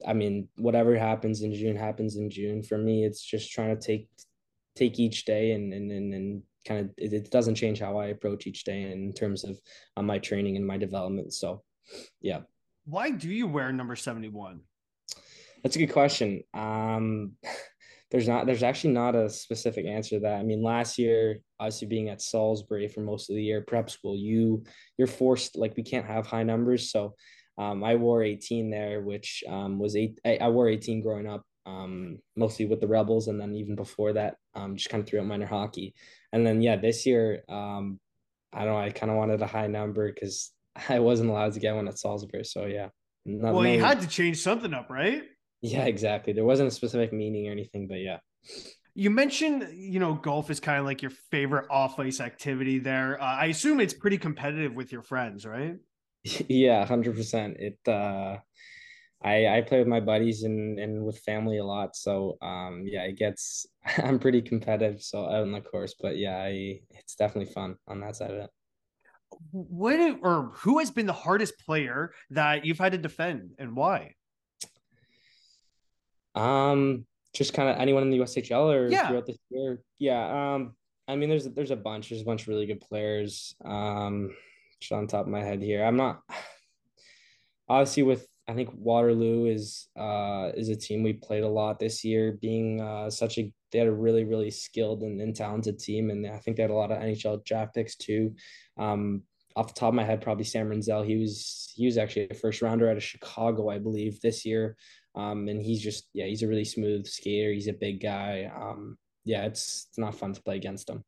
i 0.06 0.12
mean 0.12 0.48
whatever 0.56 0.96
happens 0.96 1.42
in 1.42 1.52
june 1.54 1.76
happens 1.76 2.16
in 2.16 2.30
june 2.30 2.62
for 2.62 2.78
me 2.78 3.04
it's 3.04 3.22
just 3.22 3.52
trying 3.52 3.76
to 3.76 3.86
take 3.86 4.08
take 4.74 4.98
each 4.98 5.24
day 5.24 5.52
and 5.52 5.72
and 5.72 5.90
and, 5.90 6.14
and 6.14 6.42
kind 6.66 6.80
of 6.80 6.90
it, 6.96 7.12
it, 7.12 7.30
doesn't 7.30 7.54
change 7.54 7.80
how 7.80 7.96
I 7.96 8.06
approach 8.06 8.46
each 8.46 8.64
day 8.64 8.90
in 8.92 9.12
terms 9.12 9.44
of 9.44 9.58
uh, 9.96 10.02
my 10.02 10.18
training 10.18 10.56
and 10.56 10.66
my 10.66 10.76
development. 10.76 11.32
So, 11.32 11.62
yeah. 12.20 12.40
Why 12.84 13.10
do 13.10 13.28
you 13.28 13.46
wear 13.46 13.72
number 13.72 13.96
71? 13.96 14.60
That's 15.62 15.76
a 15.76 15.78
good 15.78 15.92
question. 15.92 16.42
Um, 16.54 17.32
there's 18.10 18.28
not, 18.28 18.46
there's 18.46 18.62
actually 18.62 18.92
not 18.92 19.14
a 19.14 19.30
specific 19.30 19.86
answer 19.86 20.16
to 20.16 20.20
that. 20.20 20.38
I 20.38 20.42
mean, 20.42 20.62
last 20.62 20.98
year, 20.98 21.38
obviously 21.58 21.88
being 21.88 22.10
at 22.10 22.20
Salisbury 22.20 22.88
for 22.88 23.00
most 23.00 23.30
of 23.30 23.36
the 23.36 23.42
year, 23.42 23.62
prep 23.62 23.88
school, 23.88 24.16
you, 24.16 24.64
you're 24.98 25.08
forced, 25.08 25.56
like 25.56 25.76
we 25.76 25.82
can't 25.82 26.06
have 26.06 26.26
high 26.26 26.42
numbers. 26.42 26.90
So, 26.90 27.14
um, 27.58 27.84
I 27.84 27.96
wore 27.96 28.22
18 28.22 28.70
there, 28.70 29.00
which 29.02 29.44
um, 29.48 29.78
was 29.78 29.96
eight. 29.96 30.18
I, 30.24 30.38
I 30.40 30.48
wore 30.48 30.68
18 30.68 31.02
growing 31.02 31.28
up, 31.28 31.42
um, 31.66 32.18
mostly 32.36 32.66
with 32.66 32.80
the 32.80 32.88
Rebels, 32.88 33.28
and 33.28 33.40
then 33.40 33.54
even 33.54 33.76
before 33.76 34.14
that, 34.14 34.36
um, 34.54 34.76
just 34.76 34.90
kind 34.90 35.02
of 35.02 35.08
throughout 35.08 35.26
minor 35.26 35.46
hockey. 35.46 35.94
And 36.32 36.46
then 36.46 36.62
yeah, 36.62 36.76
this 36.76 37.04
year, 37.04 37.42
um, 37.48 38.00
I 38.52 38.64
don't 38.64 38.74
know, 38.74 38.80
I 38.80 38.90
kind 38.90 39.10
of 39.10 39.18
wanted 39.18 39.42
a 39.42 39.46
high 39.46 39.66
number 39.66 40.10
because 40.12 40.52
I 40.88 41.00
wasn't 41.00 41.30
allowed 41.30 41.52
to 41.54 41.60
get 41.60 41.74
one 41.74 41.88
at 41.88 41.98
Salisbury. 41.98 42.44
So 42.44 42.66
yeah. 42.66 42.88
Not, 43.24 43.54
well, 43.54 43.66
you 43.66 43.80
had 43.80 44.00
to 44.00 44.08
change 44.08 44.40
something 44.40 44.74
up, 44.74 44.90
right? 44.90 45.22
Yeah, 45.60 45.84
exactly. 45.84 46.32
There 46.32 46.44
wasn't 46.44 46.68
a 46.68 46.72
specific 46.72 47.12
meaning 47.12 47.48
or 47.48 47.52
anything, 47.52 47.86
but 47.86 48.00
yeah. 48.00 48.18
You 48.94 49.10
mentioned, 49.10 49.68
you 49.72 50.00
know, 50.00 50.14
golf 50.14 50.50
is 50.50 50.58
kind 50.58 50.80
of 50.80 50.84
like 50.84 51.02
your 51.02 51.12
favorite 51.30 51.66
off 51.70 52.00
ice 52.00 52.20
activity 52.20 52.80
there. 52.80 53.22
Uh, 53.22 53.36
I 53.36 53.46
assume 53.46 53.78
it's 53.78 53.94
pretty 53.94 54.18
competitive 54.18 54.74
with 54.74 54.90
your 54.90 55.02
friends, 55.02 55.46
right? 55.46 55.76
Yeah, 56.48 56.86
100%. 56.86 57.56
It, 57.58 57.78
uh, 57.86 58.38
I, 59.24 59.58
I 59.58 59.60
play 59.62 59.78
with 59.78 59.88
my 59.88 60.00
buddies 60.00 60.42
and, 60.42 60.78
and 60.78 61.04
with 61.04 61.18
family 61.20 61.58
a 61.58 61.64
lot. 61.64 61.96
So 61.96 62.38
um, 62.42 62.82
yeah, 62.84 63.02
it 63.02 63.16
gets 63.16 63.66
I'm 63.98 64.18
pretty 64.18 64.42
competitive 64.42 65.02
so 65.02 65.24
out 65.24 65.42
on 65.42 65.52
the 65.52 65.60
course, 65.60 65.94
but 66.00 66.16
yeah, 66.16 66.38
I, 66.38 66.80
it's 66.90 67.14
definitely 67.14 67.52
fun 67.52 67.76
on 67.86 68.00
that 68.00 68.16
side 68.16 68.30
of 68.30 68.36
it. 68.38 68.50
What 69.50 70.18
or 70.22 70.52
who 70.56 70.78
has 70.78 70.90
been 70.90 71.06
the 71.06 71.12
hardest 71.12 71.58
player 71.64 72.12
that 72.30 72.66
you've 72.66 72.78
had 72.78 72.92
to 72.92 72.98
defend 72.98 73.52
and 73.58 73.74
why? 73.74 74.14
Um, 76.34 77.06
just 77.34 77.54
kind 77.54 77.70
of 77.70 77.76
anyone 77.78 78.02
in 78.02 78.10
the 78.10 78.18
USHL 78.18 78.74
or 78.74 78.88
yeah. 78.88 79.08
throughout 79.08 79.26
this 79.26 79.38
year. 79.50 79.80
Yeah. 79.98 80.54
Um, 80.54 80.74
I 81.08 81.16
mean, 81.16 81.30
there's 81.30 81.44
there's 81.46 81.70
a 81.70 81.76
bunch. 81.76 82.10
There's 82.10 82.22
a 82.22 82.26
bunch 82.26 82.42
of 82.42 82.48
really 82.48 82.66
good 82.66 82.80
players. 82.80 83.54
Um, 83.64 84.34
on 84.90 85.06
top 85.06 85.26
of 85.26 85.32
my 85.32 85.42
head 85.42 85.62
here, 85.62 85.84
I'm 85.84 85.96
not 85.96 86.22
obviously 87.68 88.02
with 88.02 88.26
I 88.48 88.54
think 88.54 88.70
Waterloo 88.74 89.46
is 89.46 89.88
uh, 89.96 90.50
is 90.54 90.68
a 90.68 90.76
team 90.76 91.02
we 91.02 91.12
played 91.12 91.44
a 91.44 91.48
lot 91.48 91.78
this 91.78 92.04
year, 92.04 92.38
being 92.40 92.80
uh, 92.80 93.08
such 93.08 93.38
a 93.38 93.52
they 93.70 93.78
had 93.78 93.88
a 93.88 93.92
really 93.92 94.24
really 94.24 94.50
skilled 94.50 95.02
and, 95.02 95.20
and 95.20 95.34
talented 95.34 95.78
team, 95.78 96.10
and 96.10 96.26
I 96.26 96.38
think 96.38 96.56
they 96.56 96.62
had 96.62 96.70
a 96.70 96.74
lot 96.74 96.90
of 96.90 96.98
NHL 96.98 97.44
draft 97.44 97.74
picks 97.74 97.96
too. 97.96 98.34
Um, 98.76 99.22
off 99.54 99.68
the 99.68 99.78
top 99.78 99.88
of 99.90 99.94
my 99.94 100.04
head, 100.04 100.22
probably 100.22 100.44
Sam 100.44 100.68
Rinzel. 100.68 101.06
He 101.06 101.16
was 101.16 101.72
he 101.74 101.86
was 101.86 101.98
actually 101.98 102.28
a 102.30 102.34
first 102.34 102.62
rounder 102.62 102.90
out 102.90 102.96
of 102.96 103.02
Chicago, 103.02 103.70
I 103.70 103.78
believe, 103.78 104.20
this 104.20 104.44
year. 104.44 104.76
Um, 105.14 105.46
and 105.48 105.62
he's 105.62 105.80
just 105.80 106.08
yeah, 106.12 106.26
he's 106.26 106.42
a 106.42 106.48
really 106.48 106.64
smooth 106.64 107.06
skater. 107.06 107.52
He's 107.52 107.68
a 107.68 107.72
big 107.72 108.02
guy. 108.02 108.50
Um, 108.54 108.98
yeah, 109.24 109.44
it's 109.44 109.86
it's 109.88 109.98
not 109.98 110.16
fun 110.16 110.32
to 110.32 110.42
play 110.42 110.56
against 110.56 110.90
him. 110.90 111.04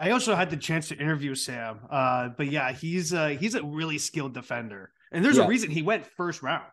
I 0.00 0.12
also 0.12 0.34
had 0.34 0.48
the 0.48 0.56
chance 0.56 0.88
to 0.88 0.96
interview 0.96 1.34
Sam, 1.34 1.80
uh, 1.90 2.30
but 2.30 2.50
yeah, 2.50 2.72
he's 2.72 3.12
uh, 3.12 3.28
he's 3.28 3.54
a 3.54 3.62
really 3.62 3.98
skilled 3.98 4.32
defender. 4.32 4.92
And 5.12 5.22
there's 5.22 5.36
yeah. 5.36 5.44
a 5.44 5.48
reason 5.48 5.70
he 5.70 5.82
went 5.82 6.06
first 6.06 6.42
round. 6.42 6.64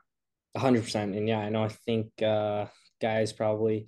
100%. 0.56 0.96
And 0.96 1.28
yeah, 1.28 1.40
I 1.40 1.50
know 1.50 1.64
I 1.64 1.68
think 1.68 2.10
uh, 2.22 2.68
guys 3.02 3.34
probably 3.34 3.88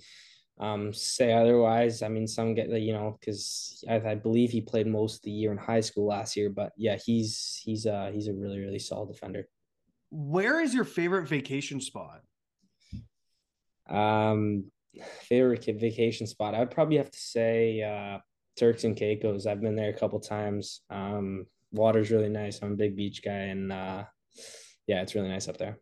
um, 0.60 0.93
say 0.93 1.32
otherwise. 1.32 2.02
I 2.02 2.10
mean, 2.10 2.28
some 2.28 2.54
get 2.54 2.69
the 2.69 2.80
you 2.80 2.91
know 2.91 3.17
because 3.17 3.82
I, 3.89 3.95
I, 3.95 4.15
believe 4.15 4.52
he 4.52 4.60
played 4.60 4.88
most 4.88 5.15
of 5.15 5.21
the 5.21 5.32
year 5.32 5.54
in 5.54 5.58
high 5.58 5.80
school 5.80 6.08
last 6.08 6.36
year. 6.36 6.49
But 6.49 6.73
yeah, 6.75 6.97
he's 6.97 7.62
he's 7.63 7.86
uh 7.86 8.12
he's 8.13 8.28
a 8.28 8.34
really 8.34 8.60
really 8.60 8.80
solid 8.80 9.08
defender. 9.08 9.47
Where 10.12 10.60
is 10.60 10.73
your 10.73 10.84
favorite 10.84 11.30
vacation 11.30 11.80
spot? 11.80 12.21
Um, 13.89 14.65
favorite 15.21 15.65
vacation 15.65 16.28
spot. 16.28 16.56
I'd 16.56 16.71
probably 16.71 16.97
have 16.97 17.12
to 17.12 17.19
say 17.19 17.82
uh, 17.82 18.19
Turks 18.60 18.84
and 18.84 18.95
Caicos. 18.95 19.48
I've 19.48 19.62
been 19.62 19.76
there 19.76 19.89
a 19.89 19.98
couple 19.98 20.19
times. 20.19 20.82
Um, 20.89 21.45
water's 21.72 22.12
really 22.12 22.30
nice. 22.30 22.62
I'm 22.62 22.74
a 22.74 22.76
big 22.76 22.95
beach 22.95 23.24
guy, 23.24 23.32
and 23.32 23.72
uh, 23.72 24.04
yeah, 24.86 25.02
it's 25.02 25.15
really 25.15 25.30
nice 25.30 25.48
up 25.48 25.58
there. 25.58 25.78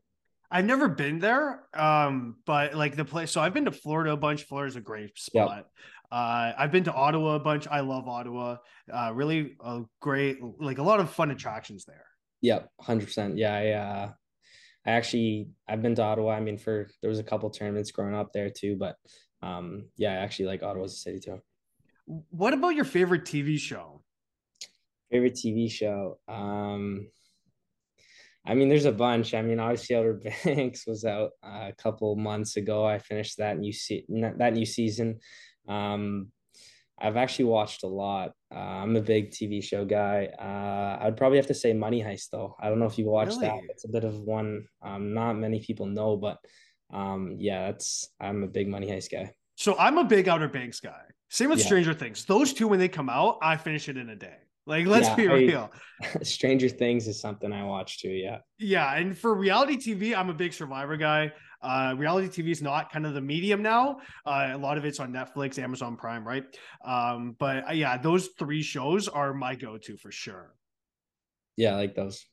I've 0.50 0.66
never 0.66 0.88
been 0.88 1.20
there, 1.20 1.64
um, 1.74 2.38
but 2.46 2.74
like 2.74 2.96
the 2.96 3.04
place. 3.04 3.32
So 3.32 3.42
I've 3.42 3.54
been 3.54 3.66
to 3.66 3.72
Florida 3.72 4.12
a 4.12 4.18
bunch. 4.18 4.44
Florida's 4.44 4.78
a 4.78 4.82
great 4.82 5.18
spot. 5.18 5.58
Yep. 5.58 5.68
Uh, 6.10 6.54
I've 6.58 6.72
been 6.72 6.86
to 6.86 6.94
Ottawa 6.94 7.36
a 7.36 7.40
bunch. 7.40 7.68
I 7.68 7.82
love 7.82 8.08
Ottawa. 8.08 8.58
Uh, 8.92 9.12
really 9.14 9.58
a 9.60 9.82
great, 10.00 10.38
like 10.60 10.78
a 10.78 10.84
lot 10.84 11.02
of 11.02 11.10
fun 11.10 11.32
attractions 11.32 11.84
there. 11.84 12.06
Yep, 12.42 12.70
hundred 12.80 13.06
percent. 13.06 13.38
Yeah, 13.38 13.54
I, 13.54 13.70
uh, 13.72 14.12
I 14.86 14.92
actually 14.92 15.50
I've 15.68 15.82
been 15.82 15.96
to 15.96 16.04
Ottawa. 16.04 16.32
I 16.32 16.40
mean, 16.40 16.58
for 16.58 16.88
there 17.02 17.10
was 17.10 17.20
a 17.20 17.24
couple 17.24 17.50
tournaments 17.50 17.92
growing 17.92 18.16
up 18.16 18.32
there 18.32 18.50
too, 18.50 18.78
but 18.78 18.96
um, 19.42 19.90
yeah, 19.98 20.12
I 20.12 20.18
actually 20.18 20.46
like 20.46 20.64
Ottawa's 20.64 20.94
a 20.94 20.98
city 20.98 21.20
too. 21.20 21.42
What 22.08 22.54
about 22.54 22.76
your 22.76 22.86
favorite 22.86 23.26
TV 23.26 23.60
show? 23.60 24.02
Favorite 25.12 25.36
TV 25.36 25.70
show? 25.70 26.20
Um, 26.28 27.10
I 28.46 28.54
mean, 28.54 28.70
there's 28.70 28.86
a 28.86 28.94
bunch. 28.94 29.34
I 29.34 29.42
mean, 29.42 29.60
obviously, 29.60 29.98
Outer 29.98 30.22
Banks 30.46 30.88
was 30.88 31.04
out 31.04 31.32
uh, 31.44 31.70
a 31.70 31.74
couple 31.78 32.16
months 32.16 32.56
ago. 32.56 32.86
I 32.86 33.00
finished 33.00 33.38
that 33.40 33.58
new 33.58 33.74
se- 33.74 34.06
that 34.10 34.54
new 34.54 34.66
season. 34.66 35.20
Um, 35.68 36.32
I've 37.00 37.18
actually 37.18 37.46
watched 37.46 37.84
a 37.84 37.88
lot. 37.88 38.32
Uh, 38.54 38.60
I'm 38.60 38.96
a 38.96 39.02
big 39.02 39.32
TV 39.32 39.62
show 39.62 39.86
guy. 39.86 40.30
Uh, 40.40 41.06
I'd 41.06 41.18
probably 41.18 41.38
have 41.38 41.48
to 41.48 41.54
say 41.54 41.74
Money 41.74 42.02
Heist, 42.02 42.30
though. 42.32 42.56
I 42.60 42.70
don't 42.70 42.80
know 42.80 42.86
if 42.86 42.98
you 42.98 43.06
watched 43.06 43.38
really? 43.38 43.48
that. 43.48 43.60
It's 43.70 43.86
a 43.86 43.90
bit 43.90 44.06
of 44.06 44.18
one. 44.20 44.66
Um, 44.82 45.14
not 45.14 45.34
many 45.34 45.60
people 45.60 45.86
know, 45.86 46.16
but 46.16 46.38
um, 46.92 47.36
yeah, 47.38 47.68
that's 47.68 48.10
I'm 48.20 48.44
a 48.44 48.48
big 48.48 48.70
Money 48.70 48.88
Heist 48.88 49.12
guy. 49.12 49.34
So 49.56 49.76
I'm 49.78 49.98
a 49.98 50.06
big 50.06 50.30
Outer 50.30 50.48
Banks 50.48 50.80
guy. 50.80 51.02
Same 51.30 51.50
with 51.50 51.60
yeah. 51.60 51.66
Stranger 51.66 51.94
Things. 51.94 52.26
Those 52.26 52.54
two, 52.54 52.68
when 52.68 52.80
they 52.80 52.88
come 52.88 53.10
out, 53.10 53.38
I 53.42 53.58
finish 53.58 53.90
it 53.90 53.98
in 53.98 54.10
a 54.10 54.16
day. 54.16 54.38
Like, 54.66 54.86
let's 54.86 55.08
yeah, 55.08 55.16
be 55.16 55.28
real. 55.28 55.72
I, 56.02 56.20
Stranger 56.24 56.70
Things 56.70 57.08
is 57.08 57.20
something 57.20 57.52
I 57.54 57.64
watch 57.64 58.00
too. 58.00 58.10
Yeah. 58.10 58.40
Yeah. 58.60 58.94
And 58.96 59.18
for 59.18 59.34
reality 59.34 59.78
TV, 59.78 60.16
I'm 60.16 60.30
a 60.30 60.34
big 60.34 60.54
Survivor 60.54 60.98
guy. 60.98 61.32
Uh, 61.62 61.96
reality 61.98 62.28
TV 62.28 62.52
is 62.52 62.62
not 62.62 62.92
kind 62.92 63.06
of 63.06 63.14
the 63.14 63.22
medium 63.22 63.62
now. 63.62 63.98
Uh, 64.26 64.50
a 64.52 64.58
lot 64.58 64.78
of 64.78 64.86
it's 64.86 65.00
on 65.00 65.12
Netflix, 65.12 65.58
Amazon 65.58 65.96
Prime, 65.96 66.28
right? 66.28 66.44
Um, 66.86 67.36
but 67.40 67.70
uh, 67.70 67.74
yeah, 67.74 67.98
those 67.98 68.30
three 68.38 68.62
shows 68.62 69.08
are 69.08 69.34
my 69.34 69.56
go 69.56 69.78
to 69.78 69.98
for 69.98 70.12
sure. 70.12 70.54
Yeah, 71.56 71.74
I 71.74 71.76
like 71.76 71.96
those. 71.96 72.26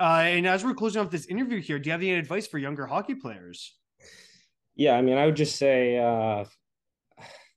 Uh, 0.00 0.22
and 0.24 0.46
as 0.46 0.64
we're 0.64 0.74
closing 0.74 1.02
off 1.02 1.10
this 1.10 1.26
interview 1.26 1.60
here, 1.60 1.78
do 1.78 1.88
you 1.88 1.92
have 1.92 2.00
any 2.00 2.14
advice 2.14 2.46
for 2.46 2.58
younger 2.58 2.86
hockey 2.86 3.14
players? 3.14 3.76
Yeah, 4.74 4.94
I 4.94 5.02
mean, 5.02 5.18
I 5.18 5.26
would 5.26 5.36
just 5.36 5.56
say, 5.56 5.98
uh, 5.98 6.44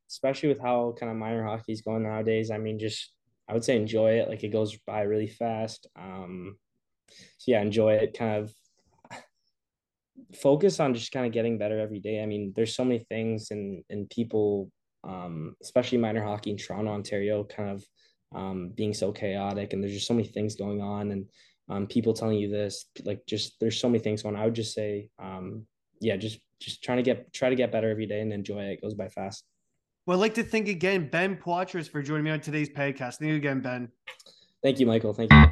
especially 0.10 0.50
with 0.50 0.62
how 0.62 0.96
kind 1.00 1.12
of 1.12 1.17
minor 1.17 1.43
hockey 1.43 1.74
is 1.74 1.82
going 1.82 2.04
nowadays, 2.04 2.52
I 2.52 2.58
mean, 2.58 2.80
just 2.80 3.12
I 3.50 3.54
would 3.54 3.63
say 3.63 3.76
enjoy 3.76 4.12
it. 4.20 4.30
Like 4.30 4.43
it 4.43 4.50
goes 4.50 4.78
by 4.86 5.02
really 5.02 5.28
fast. 5.28 5.88
Um, 5.96 6.58
so 7.10 7.52
yeah, 7.52 7.62
enjoy 7.62 7.93
it. 7.93 8.17
Kind 8.17 8.43
of 8.43 8.54
focus 10.36 10.80
on 10.80 10.93
just 10.93 11.12
kind 11.12 11.26
of 11.26 11.32
getting 11.32 11.58
better 11.58 11.80
every 11.80 12.00
day. 12.00 12.22
I 12.22 12.26
mean, 12.26 12.54
there's 12.56 12.76
so 12.76 12.84
many 12.84 13.00
things 13.10 13.52
and 13.52 13.84
and 13.89 14.10
people, 14.10 14.72
um, 15.04 15.56
especially 15.62 15.98
minor 15.98 16.24
hockey 16.24 16.52
in 16.52 16.58
Toronto, 16.58 16.91
Ontario, 16.91 17.43
kind 17.43 17.70
of 17.70 17.86
um, 18.36 18.74
being 18.76 18.93
so 18.93 19.12
chaotic, 19.12 19.74
and 19.74 19.82
there's 19.82 19.93
just 19.93 20.08
so 20.08 20.13
many 20.13 20.28
things 20.28 20.56
going 20.56 20.82
on, 20.82 21.12
and 21.12 21.26
um, 21.70 21.88
people 21.88 22.13
telling 22.13 22.38
you 22.38 22.50
this, 22.50 22.86
like 23.06 23.26
just 23.26 23.60
there's 23.60 23.80
so 23.80 23.89
many 23.89 24.00
things 24.00 24.24
going. 24.24 24.36
on. 24.36 24.41
I 24.41 24.46
would 24.46 24.56
just 24.56 24.74
say, 24.74 25.10
um, 25.20 25.65
yeah, 26.02 26.17
just 26.17 26.39
just 26.60 26.84
trying 26.84 26.98
to 26.98 27.04
get 27.04 27.32
try 27.34 27.50
to 27.50 27.56
get 27.56 27.72
better 27.72 27.89
every 27.89 28.06
day 28.06 28.20
and 28.20 28.34
enjoy 28.34 28.60
it. 28.63 28.74
It 28.74 28.82
goes 28.82 28.93
by 28.93 29.08
fast. 29.08 29.46
Well, 30.08 30.17
I'd 30.17 30.22
like 30.22 30.36
to 30.36 30.43
thank 30.43 30.70
again 30.70 31.10
Ben 31.10 31.36
Poitras 31.36 31.89
for 31.89 32.02
joining 32.02 32.24
me 32.24 32.32
on 32.32 32.39
today's 32.39 32.70
podcast. 32.70 33.17
Thank 33.17 33.30
you 33.30 33.36
again, 33.36 33.60
Ben. 33.60 33.91
Thank 34.63 34.80
you, 34.80 34.86
Michael. 34.86 35.13
Thank 35.13 35.34
you. 35.34 35.46